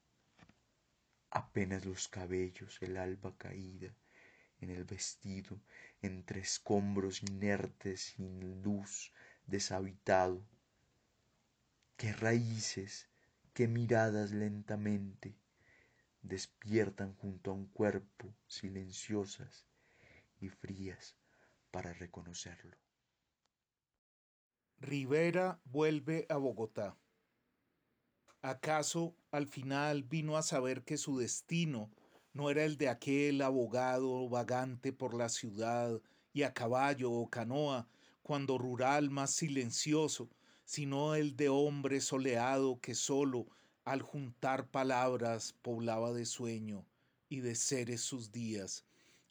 Apenas 1.29 1.85
los 1.85 2.07
cabellos, 2.07 2.77
el 2.81 2.97
alba 2.97 3.35
caída 3.37 3.93
en 4.59 4.69
el 4.69 4.83
vestido, 4.85 5.59
entre 6.01 6.41
escombros 6.41 7.21
inertes 7.23 8.01
sin 8.01 8.61
luz, 8.61 9.11
deshabitado. 9.45 10.41
Qué 11.97 12.13
raíces 12.13 13.09
que 13.53 13.67
miradas 13.67 14.31
lentamente 14.31 15.35
despiertan 16.21 17.13
junto 17.15 17.51
a 17.51 17.53
un 17.53 17.67
cuerpo 17.67 18.33
silenciosas 18.47 19.65
y 20.39 20.49
frías 20.49 21.15
para 21.71 21.93
reconocerlo. 21.93 22.77
Rivera 24.83 25.61
vuelve 25.63 26.25
a 26.27 26.35
Bogotá. 26.35 26.97
¿Acaso 28.41 29.15
al 29.31 29.47
final 29.47 30.03
vino 30.03 30.35
a 30.35 30.41
saber 30.41 30.83
que 30.83 30.97
su 30.97 31.17
destino 31.17 31.89
no 32.33 32.49
era 32.49 32.65
el 32.65 32.75
de 32.75 32.89
aquel 32.89 33.41
abogado 33.41 34.27
vagante 34.27 34.91
por 34.91 35.13
la 35.13 35.29
ciudad 35.29 36.01
y 36.33 36.43
a 36.43 36.53
caballo 36.53 37.13
o 37.13 37.29
canoa, 37.29 37.87
cuando 38.23 38.57
rural 38.57 39.09
más 39.09 39.31
silencioso, 39.31 40.29
sino 40.65 41.15
el 41.15 41.37
de 41.37 41.47
hombre 41.47 42.01
soleado 42.01 42.81
que 42.81 42.93
solo 42.93 43.47
al 43.85 44.01
juntar 44.01 44.67
palabras 44.67 45.55
poblaba 45.61 46.11
de 46.11 46.25
sueño 46.25 46.85
y 47.29 47.39
de 47.39 47.55
seres 47.55 48.01
sus 48.01 48.33
días, 48.33 48.83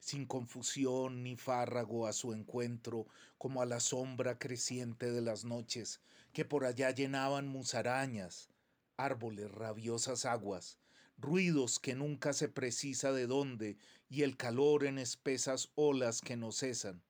sin 0.03 0.27
confusión 0.27 1.23
ni 1.23 1.37
fárrago 1.37 2.09
a 2.09 2.12
su 2.12 2.33
encuentro, 2.33 3.07
como 3.38 3.62
a 3.62 3.67
la 3.67 3.79
sombra 3.79 4.37
creciente 4.37 5.12
de 5.12 5.21
las 5.21 5.45
noches, 5.45 6.01
que 6.33 6.45
por 6.45 6.65
allá 6.65 6.91
llenaban 6.91 7.47
musarañas, 7.47 8.51
árboles, 8.97 9.49
rabiosas 9.53 10.25
aguas, 10.25 10.77
ruidos 11.19 11.79
que 11.79 11.95
nunca 11.95 12.33
se 12.33 12.49
precisa 12.49 13.12
de 13.12 13.29
dónde, 13.29 13.77
y 14.11 14.23
el 14.23 14.37
calor 14.37 14.87
en 14.87 14.99
espesas 14.99 15.71
olas 15.77 16.21
que 16.21 16.37
no 16.37 16.51
cesan. 16.51 17.01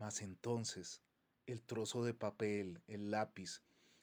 Mas 0.00 0.22
entonces, 0.22 1.02
el 1.46 1.62
trozo 1.62 2.04
de 2.04 2.14
papel, 2.14 2.82
el 2.88 3.12
lápiz, 3.12 3.62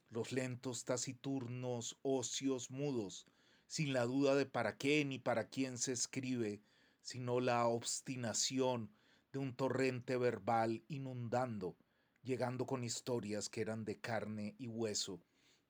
los 0.09 0.31
lentos 0.31 0.85
taciturnos 0.85 1.97
ocios 2.01 2.71
mudos, 2.71 3.27
sin 3.67 3.91
la 3.91 4.05
duda 4.05 4.35
de 4.35 4.45
para 4.45 4.77
qué 4.77 5.03
ni 5.03 5.19
para 5.19 5.49
quién 5.49 5.77
se 5.77 5.91
escribe, 5.91 6.61
sino 7.01 7.39
la 7.39 7.67
obstinación 7.67 8.91
de 9.31 9.39
un 9.39 9.55
torrente 9.55 10.17
verbal 10.17 10.83
inundando, 10.87 11.77
llegando 12.23 12.65
con 12.65 12.83
historias 12.83 13.49
que 13.49 13.61
eran 13.61 13.85
de 13.85 13.99
carne 13.99 14.55
y 14.57 14.67
hueso, 14.67 15.21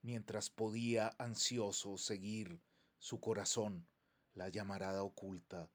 mientras 0.02 0.50
podía 0.50 1.14
ansioso 1.18 1.96
seguir 1.96 2.60
su 2.98 3.20
corazón 3.20 3.86
la 4.34 4.48
llamarada 4.48 5.02
oculta 5.02 5.70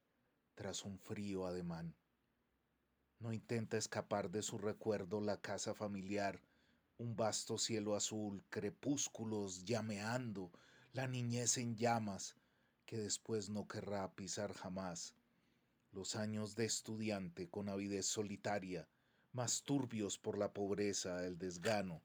tras 0.56 0.84
un 0.86 0.98
frío 1.00 1.46
ademán. 1.46 1.96
No 3.20 3.34
intenta 3.34 3.78
escapar 3.78 4.30
de 4.30 4.42
su 4.42 4.58
recuerdo 4.58 5.22
la 5.22 5.42
casa 5.42 5.74
familiar, 5.74 6.42
un 6.98 7.16
vasto 7.16 7.58
cielo 7.58 7.96
azul, 7.96 8.44
crepúsculos 8.50 9.66
llameando, 9.66 10.52
la 10.94 11.08
niñez 11.08 11.58
en 11.58 11.76
llamas, 11.76 12.36
que 12.86 12.98
después 12.98 13.50
no 13.50 13.68
querrá 13.68 14.14
pisar 14.16 14.54
jamás. 14.54 15.16
Los 15.96 16.18
años 16.18 16.58
de 16.58 16.66
estudiante 16.66 17.48
con 17.48 17.70
avidez 17.70 18.06
solitaria, 18.06 18.86
más 19.32 19.64
turbios 19.64 20.18
por 20.18 20.38
la 20.38 20.52
pobreza, 20.52 21.26
el 21.26 21.38
desgano, 21.38 22.02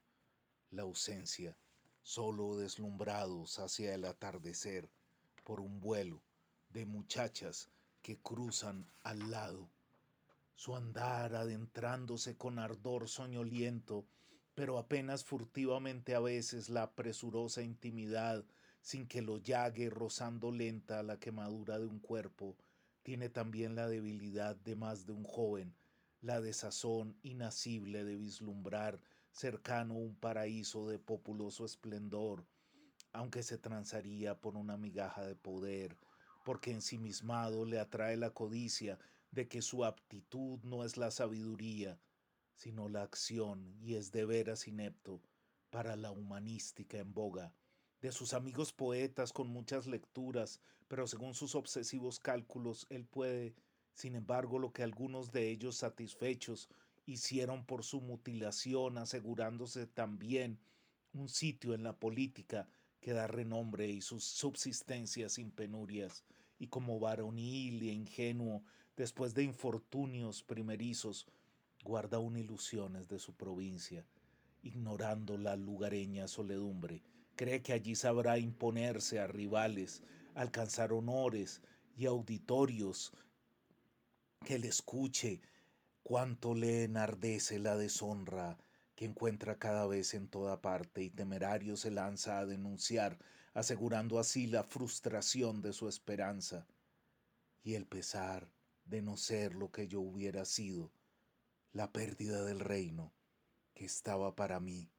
la 0.69 0.83
ausencia, 0.83 1.57
solo 2.01 2.55
deslumbrados 2.55 3.59
hacia 3.59 3.93
el 3.93 4.05
atardecer 4.05 4.89
por 5.43 5.59
un 5.59 5.81
vuelo 5.81 6.21
de 6.69 6.85
muchachas 6.85 7.69
que 8.01 8.17
cruzan 8.17 8.89
al 9.03 9.29
lado. 9.29 9.69
Su 10.55 10.73
andar 10.77 11.35
adentrándose 11.35 12.37
con 12.37 12.59
ardor 12.59 13.09
soñoliento, 13.09 14.05
pero 14.55 14.77
apenas 14.77 15.25
furtivamente 15.25 16.15
a 16.15 16.21
veces 16.21 16.69
la 16.69 16.93
presurosa 16.93 17.61
intimidad, 17.61 18.45
sin 18.81 19.05
que 19.05 19.21
lo 19.21 19.37
llague 19.39 19.89
rozando 19.89 20.49
lenta 20.49 21.03
la 21.03 21.19
quemadura 21.19 21.77
de 21.77 21.87
un 21.87 21.99
cuerpo, 21.99 22.55
tiene 23.03 23.29
también 23.29 23.75
la 23.75 23.87
debilidad 23.87 24.55
de 24.55 24.75
más 24.75 25.05
de 25.05 25.13
un 25.13 25.23
joven, 25.23 25.75
la 26.21 26.39
desazón 26.39 27.17
inacible 27.23 28.03
de 28.03 28.15
vislumbrar 28.15 29.01
cercano 29.31 29.95
un 29.95 30.15
paraíso 30.15 30.87
de 30.87 30.99
populoso 30.99 31.65
esplendor, 31.65 32.45
aunque 33.13 33.43
se 33.43 33.57
transaría 33.57 34.39
por 34.39 34.55
una 34.55 34.77
migaja 34.77 35.25
de 35.25 35.35
poder, 35.35 35.97
porque 36.45 36.71
ensimismado 36.71 37.65
le 37.65 37.79
atrae 37.79 38.17
la 38.17 38.31
codicia 38.31 38.99
de 39.31 39.47
que 39.47 39.61
su 39.61 39.85
aptitud 39.85 40.59
no 40.63 40.83
es 40.83 40.97
la 40.97 41.11
sabiduría, 41.11 41.99
sino 42.55 42.89
la 42.89 43.03
acción 43.03 43.75
y 43.81 43.95
es 43.95 44.11
de 44.11 44.25
veras 44.25 44.67
inepto 44.67 45.21
para 45.69 45.95
la 45.95 46.11
humanística 46.11 46.97
en 46.97 47.13
boga, 47.13 47.53
de 48.01 48.11
sus 48.11 48.33
amigos 48.33 48.73
poetas 48.73 49.31
con 49.31 49.47
muchas 49.47 49.85
lecturas, 49.85 50.59
pero 50.87 51.05
según 51.07 51.35
sus 51.35 51.55
obsesivos 51.55 52.19
cálculos 52.19 52.87
él 52.89 53.05
puede, 53.05 53.53
sin 53.93 54.15
embargo, 54.15 54.57
lo 54.57 54.73
que 54.73 54.83
algunos 54.83 55.31
de 55.31 55.49
ellos 55.49 55.77
satisfechos 55.77 56.67
hicieron 57.05 57.65
por 57.65 57.83
su 57.83 58.01
mutilación, 58.01 58.97
asegurándose 58.97 59.85
también 59.85 60.59
un 61.13 61.29
sitio 61.29 61.73
en 61.73 61.83
la 61.83 61.97
política 61.99 62.67
que 62.99 63.13
da 63.13 63.27
renombre 63.27 63.87
y 63.89 64.01
sus 64.01 64.23
subsistencias 64.23 65.33
sin 65.33 65.51
penurias, 65.51 66.23
y 66.57 66.67
como 66.67 66.99
varonil 66.99 67.81
e 67.81 67.91
ingenuo, 67.91 68.63
después 68.95 69.33
de 69.33 69.43
infortunios 69.43 70.43
primerizos, 70.43 71.27
guarda 71.83 72.17
aún 72.17 72.37
ilusiones 72.37 73.07
de 73.07 73.19
su 73.19 73.33
provincia, 73.33 74.05
ignorando 74.61 75.37
la 75.37 75.55
lugareña 75.55 76.27
soledumbre, 76.27 77.01
cree 77.41 77.63
que 77.63 77.73
allí 77.73 77.95
sabrá 77.95 78.37
imponerse 78.37 79.19
a 79.19 79.25
rivales, 79.25 80.03
alcanzar 80.35 80.93
honores 80.93 81.63
y 81.97 82.05
auditorios 82.05 83.13
que 84.45 84.59
le 84.59 84.67
escuche 84.67 85.41
cuánto 86.03 86.53
le 86.53 86.83
enardece 86.83 87.57
la 87.57 87.75
deshonra 87.75 88.59
que 88.93 89.05
encuentra 89.05 89.57
cada 89.57 89.87
vez 89.87 90.13
en 90.13 90.27
toda 90.27 90.61
parte 90.61 91.01
y 91.01 91.09
temerario 91.09 91.77
se 91.77 91.89
lanza 91.89 92.37
a 92.37 92.45
denunciar, 92.45 93.17
asegurando 93.55 94.19
así 94.19 94.45
la 94.45 94.63
frustración 94.63 95.63
de 95.63 95.73
su 95.73 95.89
esperanza 95.89 96.67
y 97.63 97.73
el 97.73 97.87
pesar 97.87 98.51
de 98.85 99.01
no 99.01 99.17
ser 99.17 99.55
lo 99.55 99.71
que 99.71 99.87
yo 99.87 99.99
hubiera 99.99 100.45
sido, 100.45 100.91
la 101.73 101.91
pérdida 101.91 102.45
del 102.45 102.59
reino 102.59 103.11
que 103.73 103.85
estaba 103.85 104.35
para 104.35 104.59
mí. 104.59 104.91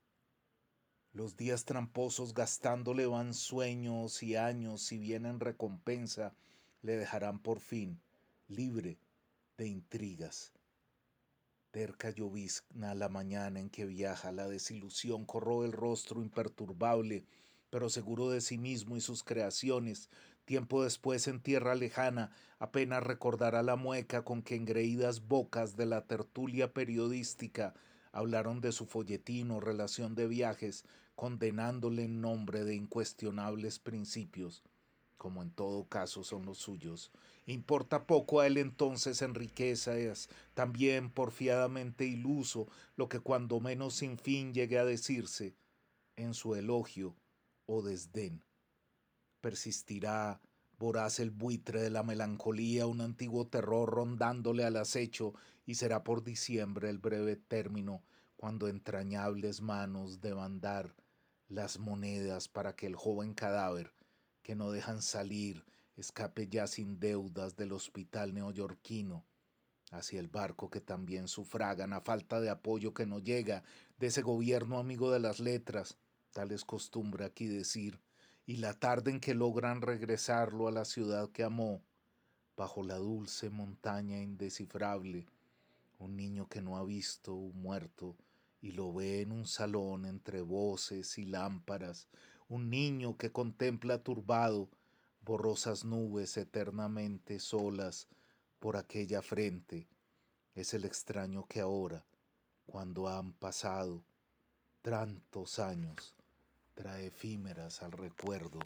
Los 1.14 1.36
días 1.36 1.66
tramposos 1.66 2.32
gastándole 2.32 3.04
van 3.04 3.34
sueños 3.34 4.22
y 4.22 4.36
años, 4.36 4.80
si 4.80 4.96
vienen 4.96 5.40
recompensa, 5.40 6.34
le 6.80 6.96
dejarán 6.96 7.38
por 7.38 7.60
fin 7.60 8.00
libre 8.48 8.98
de 9.58 9.68
intrigas. 9.68 10.52
Terca 11.70 12.08
llovizna 12.08 12.94
la 12.94 13.10
mañana 13.10 13.60
en 13.60 13.68
que 13.68 13.84
viaja, 13.84 14.32
la 14.32 14.48
desilusión 14.48 15.26
corroe 15.26 15.66
el 15.66 15.72
rostro 15.72 16.22
imperturbable, 16.22 17.26
pero 17.68 17.90
seguro 17.90 18.30
de 18.30 18.40
sí 18.40 18.56
mismo 18.56 18.96
y 18.96 19.02
sus 19.02 19.22
creaciones. 19.22 20.08
Tiempo 20.46 20.82
después, 20.82 21.28
en 21.28 21.40
tierra 21.40 21.74
lejana, 21.74 22.30
apenas 22.58 23.02
recordará 23.02 23.62
la 23.62 23.76
mueca 23.76 24.24
con 24.24 24.42
que 24.42 24.54
engreídas 24.54 25.28
bocas 25.28 25.76
de 25.76 25.84
la 25.84 26.06
tertulia 26.06 26.72
periodística 26.72 27.74
hablaron 28.12 28.60
de 28.60 28.72
su 28.72 28.86
folletín 28.86 29.50
o 29.50 29.60
relación 29.60 30.14
de 30.14 30.28
viajes, 30.28 30.84
condenándole 31.14 32.04
en 32.04 32.20
nombre 32.20 32.64
de 32.64 32.74
incuestionables 32.74 33.78
principios 33.78 34.62
como 35.22 35.40
en 35.40 35.52
todo 35.52 35.84
caso 35.84 36.24
son 36.24 36.44
los 36.46 36.58
suyos. 36.58 37.12
Importa 37.46 38.08
poco 38.08 38.40
a 38.40 38.48
él 38.48 38.56
entonces 38.56 39.22
en 39.22 39.36
riquezas, 39.36 40.28
también 40.52 41.12
porfiadamente 41.12 42.04
iluso, 42.04 42.66
lo 42.96 43.08
que 43.08 43.20
cuando 43.20 43.60
menos 43.60 43.94
sin 43.94 44.18
fin 44.18 44.52
llegue 44.52 44.80
a 44.80 44.84
decirse 44.84 45.54
en 46.16 46.34
su 46.34 46.56
elogio 46.56 47.14
o 47.66 47.82
desdén. 47.82 48.42
Persistirá 49.40 50.40
voraz 50.82 51.20
el 51.20 51.30
buitre 51.30 51.80
de 51.80 51.90
la 51.90 52.02
melancolía, 52.02 52.88
un 52.88 53.02
antiguo 53.02 53.46
terror 53.46 53.88
rondándole 53.88 54.64
al 54.64 54.76
acecho, 54.76 55.32
y 55.64 55.76
será 55.76 56.02
por 56.02 56.24
diciembre 56.24 56.90
el 56.90 56.98
breve 56.98 57.36
término, 57.36 58.02
cuando 58.36 58.66
entrañables 58.66 59.60
manos 59.60 60.20
deban 60.20 60.60
dar 60.60 60.96
las 61.46 61.78
monedas 61.78 62.48
para 62.48 62.74
que 62.74 62.88
el 62.88 62.96
joven 62.96 63.32
cadáver 63.32 63.92
que 64.42 64.56
no 64.56 64.72
dejan 64.72 65.02
salir, 65.02 65.64
escape 65.94 66.48
ya 66.48 66.66
sin 66.66 66.98
deudas 66.98 67.54
del 67.54 67.70
hospital 67.70 68.34
neoyorquino, 68.34 69.24
hacia 69.92 70.18
el 70.18 70.26
barco 70.26 70.68
que 70.68 70.80
también 70.80 71.28
sufragan 71.28 71.92
a 71.92 72.00
falta 72.00 72.40
de 72.40 72.50
apoyo 72.50 72.92
que 72.92 73.06
no 73.06 73.20
llega 73.20 73.62
de 74.00 74.08
ese 74.08 74.22
gobierno 74.22 74.80
amigo 74.80 75.12
de 75.12 75.20
las 75.20 75.38
letras, 75.38 75.96
tal 76.32 76.50
es 76.50 76.64
costumbre 76.64 77.24
aquí 77.24 77.46
decir, 77.46 78.00
y 78.44 78.56
la 78.56 78.74
tarde 78.74 79.10
en 79.10 79.20
que 79.20 79.34
logran 79.34 79.82
regresarlo 79.82 80.68
a 80.68 80.72
la 80.72 80.84
ciudad 80.84 81.30
que 81.30 81.44
amó, 81.44 81.82
bajo 82.56 82.82
la 82.82 82.96
dulce 82.96 83.50
montaña 83.50 84.20
indescifrable, 84.20 85.26
un 85.98 86.16
niño 86.16 86.48
que 86.48 86.60
no 86.60 86.76
ha 86.76 86.84
visto 86.84 87.34
un 87.34 87.62
muerto 87.62 88.16
y 88.60 88.72
lo 88.72 88.92
ve 88.92 89.22
en 89.22 89.32
un 89.32 89.46
salón 89.46 90.06
entre 90.06 90.40
voces 90.40 91.18
y 91.18 91.24
lámparas, 91.24 92.08
un 92.48 92.68
niño 92.68 93.16
que 93.16 93.30
contempla 93.32 94.02
turbado 94.02 94.68
borrosas 95.24 95.84
nubes 95.84 96.36
eternamente 96.36 97.38
solas 97.38 98.08
por 98.58 98.76
aquella 98.76 99.22
frente, 99.22 99.88
es 100.54 100.74
el 100.74 100.84
extraño 100.84 101.46
que 101.46 101.60
ahora, 101.60 102.04
cuando 102.66 103.08
han 103.08 103.32
pasado 103.32 104.04
tantos 104.82 105.58
años, 105.58 106.14
trae 106.74 107.06
efímeras 107.06 107.82
al 107.82 107.92
recuerdo 107.92 108.60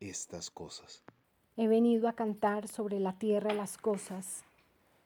estas 0.00 0.50
cosas. 0.50 1.02
He 1.56 1.68
venido 1.68 2.08
a 2.08 2.14
cantar 2.14 2.68
sobre 2.68 2.98
la 3.00 3.18
tierra 3.18 3.54
las 3.54 3.76
cosas 3.76 4.44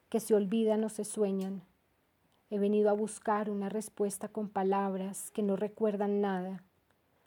que 0.08 0.20
se 0.20 0.34
olvidan 0.34 0.84
o 0.84 0.88
se 0.88 1.04
sueñan. 1.04 1.62
He 2.50 2.58
venido 2.58 2.90
a 2.90 2.94
buscar 2.94 3.50
una 3.50 3.68
respuesta 3.68 4.28
con 4.28 4.48
palabras 4.48 5.30
que 5.32 5.42
no 5.42 5.56
recuerdan 5.56 6.20
nada 6.20 6.62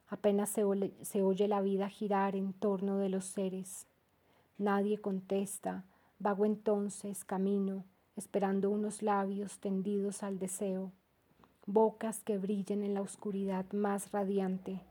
Apenas 0.09 0.49
se, 0.49 1.21
oye 1.21 1.47
la 1.47 1.62
vida 1.62 1.88
girar 1.88 2.35
en 2.35 2.53
torno 2.53 2.97
de 2.97 3.09
los 3.09 3.25
seres. 3.25 3.85
Nadie 4.57 4.99
contesta, 4.99 5.85
vago 6.17 6.45
entonces 6.45 7.23
camino, 7.23 7.85
esperando 8.15 8.71
unos 8.71 9.03
labios 9.03 9.59
tendidos 9.59 10.23
al 10.23 10.39
deseo, 10.39 10.91
bocas 11.73 12.21
que 12.23 12.38
brillen 12.38 12.84
en 12.84 12.95
la 12.95 13.01
oscuridad 13.01 13.65
más 13.71 14.12
radiante, 14.12 14.82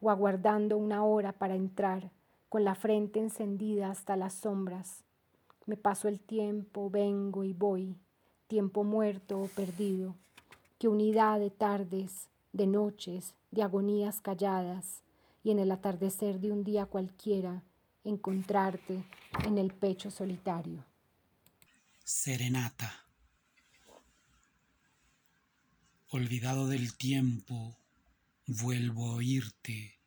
o 0.00 0.10
aguardando 0.10 0.76
una 0.76 1.04
hora 1.04 1.32
para 1.32 1.54
entrar, 1.54 2.10
con 2.48 2.64
la 2.64 2.74
frente 2.74 3.20
encendida 3.20 3.90
hasta 3.90 4.16
las 4.16 4.34
sombras. 4.34 5.04
Me 5.66 5.76
paso 5.76 6.08
el 6.08 6.20
tiempo, 6.20 6.90
vengo 6.90 7.44
y 7.44 7.52
voy, 7.52 7.96
tiempo 8.48 8.84
muerto 8.84 9.40
o 9.40 9.46
perdido, 9.48 10.14
que 10.78 10.88
unidad 10.88 11.38
de 11.38 11.50
tardes, 11.50 12.28
de 12.52 12.66
noches, 12.66 13.34
de 13.50 13.62
agonías 13.62 14.20
calladas, 14.20 15.02
y 15.42 15.52
en 15.52 15.58
el 15.58 15.70
atardecer 15.70 16.40
de 16.40 16.52
un 16.52 16.64
día 16.64 16.86
cualquiera 16.86 17.62
encontrarte 18.04 19.04
en 19.46 19.58
el 19.58 19.72
pecho 19.72 20.10
solitario. 20.10 20.84
Serenata. 22.04 22.99
Olvidado 26.12 26.66
del 26.66 26.96
tiempo, 26.96 27.78
vuelvo 28.44 29.12
a 29.12 29.14
oírte, 29.14 30.00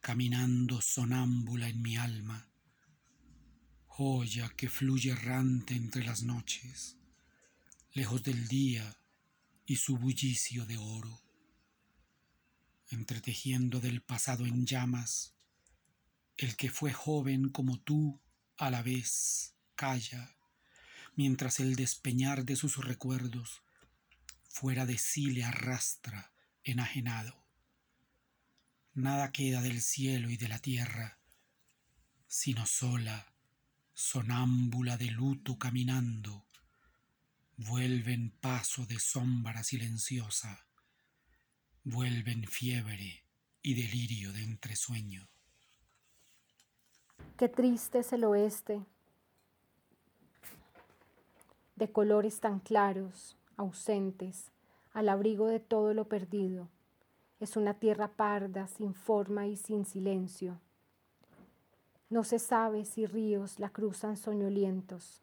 caminando 0.00 0.80
sonámbula 0.80 1.68
en 1.68 1.82
mi 1.82 1.98
alma, 1.98 2.48
joya 3.84 4.48
que 4.56 4.70
fluye 4.70 5.10
errante 5.10 5.74
entre 5.74 6.02
las 6.02 6.22
noches, 6.22 6.96
lejos 7.92 8.22
del 8.22 8.48
día 8.48 8.96
y 9.66 9.76
su 9.76 9.98
bullicio 9.98 10.64
de 10.64 10.78
oro 10.78 11.20
entretejiendo 12.88 13.80
del 13.80 14.00
pasado 14.00 14.46
en 14.46 14.64
llamas, 14.64 15.34
el 16.38 16.56
que 16.56 16.70
fue 16.70 16.94
joven 16.94 17.50
como 17.50 17.78
tú 17.78 18.18
a 18.56 18.70
la 18.70 18.82
vez 18.82 19.54
calla, 19.74 20.34
mientras 21.16 21.60
el 21.60 21.76
despeñar 21.76 22.46
de 22.46 22.56
sus 22.56 22.78
recuerdos 22.78 23.62
fuera 24.52 24.86
de 24.86 24.98
sí 24.98 25.30
le 25.30 25.44
arrastra 25.44 26.32
enajenado. 26.62 27.44
Nada 28.94 29.32
queda 29.32 29.60
del 29.60 29.82
cielo 29.82 30.30
y 30.30 30.36
de 30.36 30.48
la 30.48 30.58
tierra, 30.58 31.18
sino 32.26 32.66
sola, 32.66 33.34
sonámbula 33.94 34.96
de 34.96 35.10
luto 35.10 35.58
caminando, 35.58 36.46
vuelve 37.56 38.12
en 38.12 38.30
paso 38.30 38.86
de 38.86 38.98
sombra 38.98 39.64
silenciosa 39.64 40.66
vuelven 41.84 42.44
fiebre 42.44 43.24
y 43.60 43.74
delirio 43.74 44.32
de 44.32 44.42
entresueño. 44.44 45.28
Qué 47.36 47.48
triste 47.48 48.00
es 48.00 48.12
el 48.12 48.24
oeste, 48.24 48.84
de 51.76 51.90
colores 51.90 52.40
tan 52.40 52.60
claros, 52.60 53.36
ausentes, 53.62 54.50
al 54.92 55.08
abrigo 55.08 55.46
de 55.46 55.60
todo 55.60 55.94
lo 55.94 56.08
perdido. 56.08 56.68
Es 57.40 57.56
una 57.56 57.74
tierra 57.74 58.08
parda, 58.08 58.66
sin 58.66 58.94
forma 58.94 59.46
y 59.46 59.56
sin 59.56 59.84
silencio. 59.84 60.60
No 62.10 62.24
se 62.24 62.38
sabe 62.38 62.84
si 62.84 63.06
ríos 63.06 63.58
la 63.58 63.70
cruzan 63.70 64.16
soñolientos, 64.16 65.22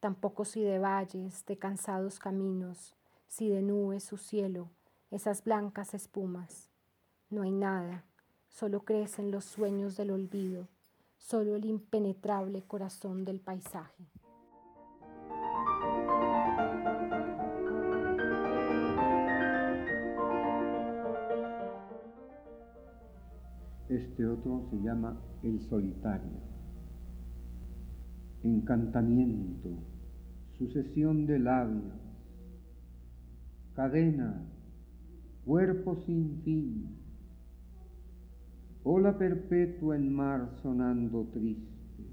tampoco 0.00 0.44
si 0.44 0.62
de 0.62 0.78
valles, 0.78 1.46
de 1.46 1.56
cansados 1.56 2.18
caminos, 2.18 2.94
si 3.28 3.48
de 3.48 3.62
nubes 3.62 4.02
su 4.02 4.16
cielo, 4.16 4.68
esas 5.10 5.44
blancas 5.44 5.94
espumas. 5.94 6.68
No 7.30 7.42
hay 7.42 7.52
nada, 7.52 8.04
solo 8.48 8.84
crecen 8.84 9.30
los 9.30 9.44
sueños 9.44 9.96
del 9.96 10.10
olvido, 10.10 10.68
solo 11.16 11.54
el 11.56 11.64
impenetrable 11.64 12.62
corazón 12.62 13.24
del 13.24 13.40
paisaje. 13.40 14.06
Este 23.88 24.26
otro 24.26 24.66
se 24.70 24.82
llama 24.82 25.16
El 25.44 25.60
Solitario. 25.60 26.40
Encantamiento, 28.42 29.68
sucesión 30.58 31.26
de 31.26 31.38
labios, 31.38 31.94
cadena 33.74 34.42
cuerpo 35.44 35.94
sin 36.04 36.42
fin, 36.42 36.96
ola 38.82 39.16
perpetua 39.16 39.94
en 39.94 40.12
mar 40.12 40.50
sonando 40.60 41.28
triste, 41.32 42.04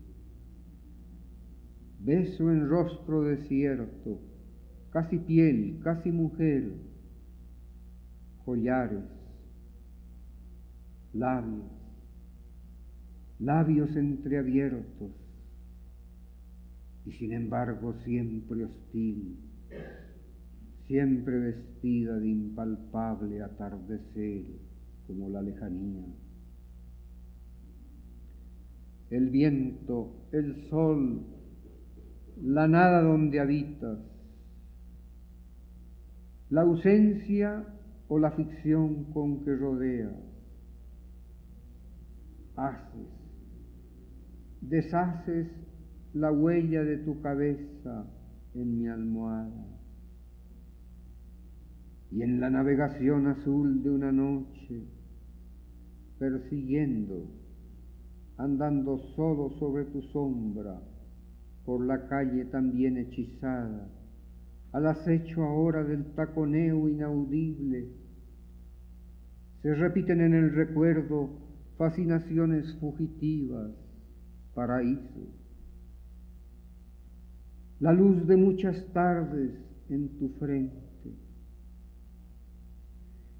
beso 1.99 2.51
en 2.51 2.69
rostro 2.69 3.23
desierto, 3.23 4.19
casi 4.91 5.17
piel, 5.17 5.79
casi 5.83 6.12
mujer, 6.12 6.73
collares, 8.45 9.22
labios, 11.13 11.71
labios 13.39 13.95
entreabiertos, 13.95 15.12
y 17.06 17.12
sin 17.12 17.34
embargo 17.34 17.93
siempre 18.04 18.65
hostil 18.65 19.38
siempre 20.88 21.39
vestida 21.39 22.19
de 22.19 22.30
impalpable 22.30 23.41
atardecer 23.41 24.43
como 25.08 25.30
la 25.30 25.41
lejanía. 25.41 26.06
El 29.10 29.30
viento, 29.30 30.28
el 30.32 30.69
sol, 30.69 31.26
la 32.41 32.67
nada 32.67 33.02
donde 33.02 33.39
habitas, 33.39 33.99
la 36.49 36.62
ausencia 36.62 37.65
o 38.08 38.19
la 38.19 38.32
ficción 38.32 39.06
con 39.13 39.43
que 39.43 39.56
rodea. 39.56 40.12
Haces, 42.55 43.07
deshaces 44.61 45.47
la 46.13 46.31
huella 46.31 46.83
de 46.83 46.97
tu 46.97 47.19
cabeza 47.21 48.05
en 48.53 48.77
mi 48.77 48.87
almohada. 48.87 49.65
Y 52.11 52.21
en 52.21 52.39
la 52.39 52.51
navegación 52.51 53.25
azul 53.25 53.81
de 53.81 53.89
una 53.89 54.11
noche, 54.11 54.83
persiguiendo, 56.19 57.25
andando 58.37 58.99
solo 59.15 59.49
sobre 59.57 59.85
tu 59.85 60.03
sombra, 60.03 60.79
por 61.65 61.83
la 61.83 62.07
calle 62.07 62.45
también 62.45 62.97
hechizada, 62.97 63.89
al 64.73 64.87
acecho 64.87 65.43
ahora 65.43 65.83
del 65.83 66.13
taconeo 66.13 66.87
inaudible, 66.87 67.87
se 69.63 69.73
repiten 69.73 70.21
en 70.21 70.33
el 70.33 70.53
recuerdo 70.53 71.42
fascinaciones 71.77 72.75
fugitivas, 72.79 73.71
paraísos. 74.53 75.29
La 77.79 77.91
luz 77.91 78.25
de 78.27 78.38
muchas 78.38 78.86
tardes 78.93 79.51
en 79.89 80.09
tu 80.17 80.29
frente, 80.39 80.83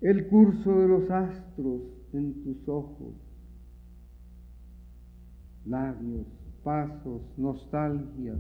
el 0.02 0.28
curso 0.28 0.80
de 0.80 0.88
los 0.88 1.10
astros 1.10 1.82
en 2.12 2.44
tus 2.44 2.68
ojos, 2.68 3.14
labios, 5.66 6.28
pasos, 6.64 7.22
nostalgias, 7.38 8.40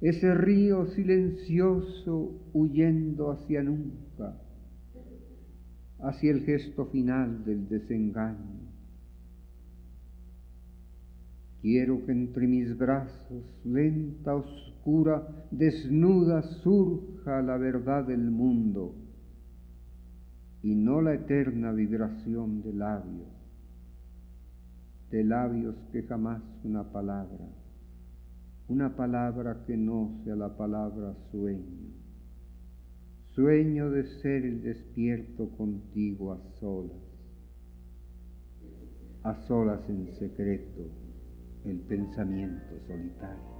ese 0.00 0.34
río 0.34 0.86
silencioso 0.88 2.32
huyendo 2.52 3.30
hacia 3.30 3.62
nunca, 3.62 4.36
hacia 6.00 6.32
el 6.32 6.40
gesto 6.40 6.86
final 6.86 7.44
del 7.44 7.68
desengaño. 7.68 8.61
Quiero 11.62 12.04
que 12.04 12.12
entre 12.12 12.46
mis 12.46 12.76
brazos, 12.76 13.44
lenta, 13.64 14.34
oscura, 14.34 15.46
desnuda, 15.50 16.42
surja 16.42 17.40
la 17.40 17.56
verdad 17.56 18.04
del 18.04 18.30
mundo 18.30 18.94
y 20.62 20.74
no 20.74 21.00
la 21.00 21.14
eterna 21.14 21.72
vibración 21.72 22.62
de 22.62 22.72
labios, 22.74 23.28
de 25.10 25.24
labios 25.24 25.76
que 25.92 26.02
jamás 26.02 26.42
una 26.64 26.92
palabra 26.92 27.46
una 28.72 28.96
palabra 28.96 29.64
que 29.66 29.76
no 29.76 30.20
sea 30.24 30.34
la 30.34 30.56
palabra 30.56 31.14
sueño, 31.30 31.92
sueño 33.34 33.90
de 33.90 34.04
ser 34.22 34.46
el 34.46 34.62
despierto 34.62 35.50
contigo 35.58 36.32
a 36.32 36.38
solas, 36.58 36.96
a 39.24 39.34
solas 39.46 39.80
en 39.90 40.08
secreto, 40.14 40.88
el 41.64 41.78
pensamiento 41.80 42.78
solitario. 42.86 43.51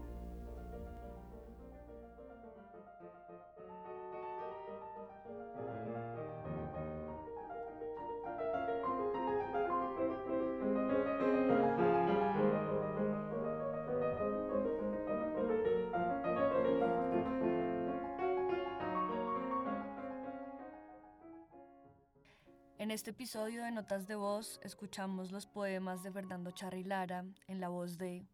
Este 22.92 23.12
episodio 23.12 23.64
de 23.64 23.70
Notas 23.70 24.06
de 24.06 24.16
Voz 24.16 24.60
escuchamos 24.62 25.32
los 25.32 25.46
poemas 25.46 26.02
de 26.02 26.12
Fernando 26.12 26.50
Charrilara 26.50 27.24
en 27.46 27.58
la 27.58 27.70
voz 27.70 27.96
de 27.96 28.26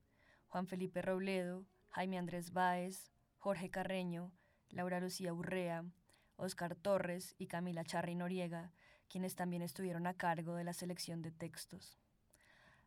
Juan 0.48 0.66
Felipe 0.66 1.00
Robledo, 1.00 1.64
Jaime 1.90 2.18
Andrés 2.18 2.52
Báez, 2.52 3.12
Jorge 3.38 3.70
Carreño, 3.70 4.32
Laura 4.70 4.98
Lucía 4.98 5.32
Urrea, 5.32 5.84
Oscar 6.34 6.74
Torres 6.74 7.36
y 7.38 7.46
Camila 7.46 7.84
Charri 7.84 8.16
Noriega, 8.16 8.72
quienes 9.08 9.36
también 9.36 9.62
estuvieron 9.62 10.08
a 10.08 10.14
cargo 10.14 10.56
de 10.56 10.64
la 10.64 10.72
selección 10.72 11.22
de 11.22 11.30
textos. 11.30 11.96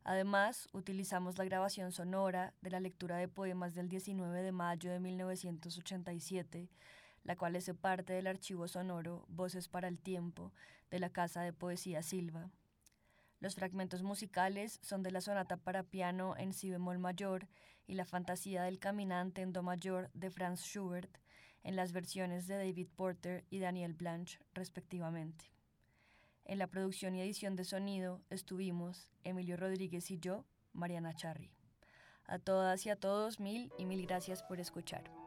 Además, 0.04 0.68
utilizamos 0.74 1.38
la 1.38 1.46
grabación 1.46 1.94
sonora 1.94 2.54
de 2.60 2.72
la 2.72 2.82
lectura 2.82 3.16
de 3.16 3.30
poemas 3.30 3.76
del 3.76 3.88
19 3.88 4.42
de 4.42 4.52
mayo 4.52 4.92
de 4.92 5.00
1987 5.00 6.70
la 7.24 7.36
cual 7.36 7.56
es 7.56 7.72
parte 7.80 8.14
del 8.14 8.28
archivo 8.28 8.68
sonoro 8.68 9.26
Voces 9.28 9.68
para 9.68 9.88
el 9.88 10.00
Tiempo 10.00 10.52
de 10.90 11.00
la 11.00 11.10
Casa 11.10 11.42
de 11.42 11.54
Poesía 11.54 12.02
Silva. 12.02 12.50
Los 13.40 13.56
fragmentos 13.56 14.04
musicales 14.04 14.80
son 14.84 15.02
de 15.04 15.12
la 15.12 15.22
sonata 15.22 15.58
para 15.58 15.84
piano 15.84 16.36
en 16.38 16.54
si 16.54 16.70
bemol 16.70 17.00
mayor 17.00 17.48
y 17.88 17.96
la 17.96 18.06
fantasía 18.06 18.64
del 18.64 18.80
caminante 18.80 19.42
en 19.42 19.52
do 19.52 19.64
mayor 19.64 20.12
de 20.14 20.30
Franz 20.30 20.62
Schubert 20.62 21.18
en 21.64 21.76
las 21.76 21.92
versiones 21.92 22.48
de 22.48 22.58
David 22.58 22.88
Porter 22.96 23.46
y 23.50 23.60
Daniel 23.60 23.94
Blanche, 23.94 24.40
respectivamente. 24.54 25.52
En 26.46 26.58
la 26.58 26.68
producción 26.68 27.16
y 27.16 27.22
edición 27.22 27.56
de 27.56 27.66
sonido 27.66 28.22
estuvimos 28.30 29.10
Emilio 29.24 29.58
Rodríguez 29.58 30.10
y 30.12 30.20
yo, 30.20 30.46
Mariana 30.74 31.14
Charri. 31.14 31.52
A 32.26 32.40
todas 32.40 32.86
y 32.86 32.90
a 32.90 32.96
todos 32.96 33.40
mil 33.40 33.72
y 33.78 33.86
mil 33.86 34.06
gracias 34.06 34.44
por 34.44 34.60
escuchar. 34.60 35.21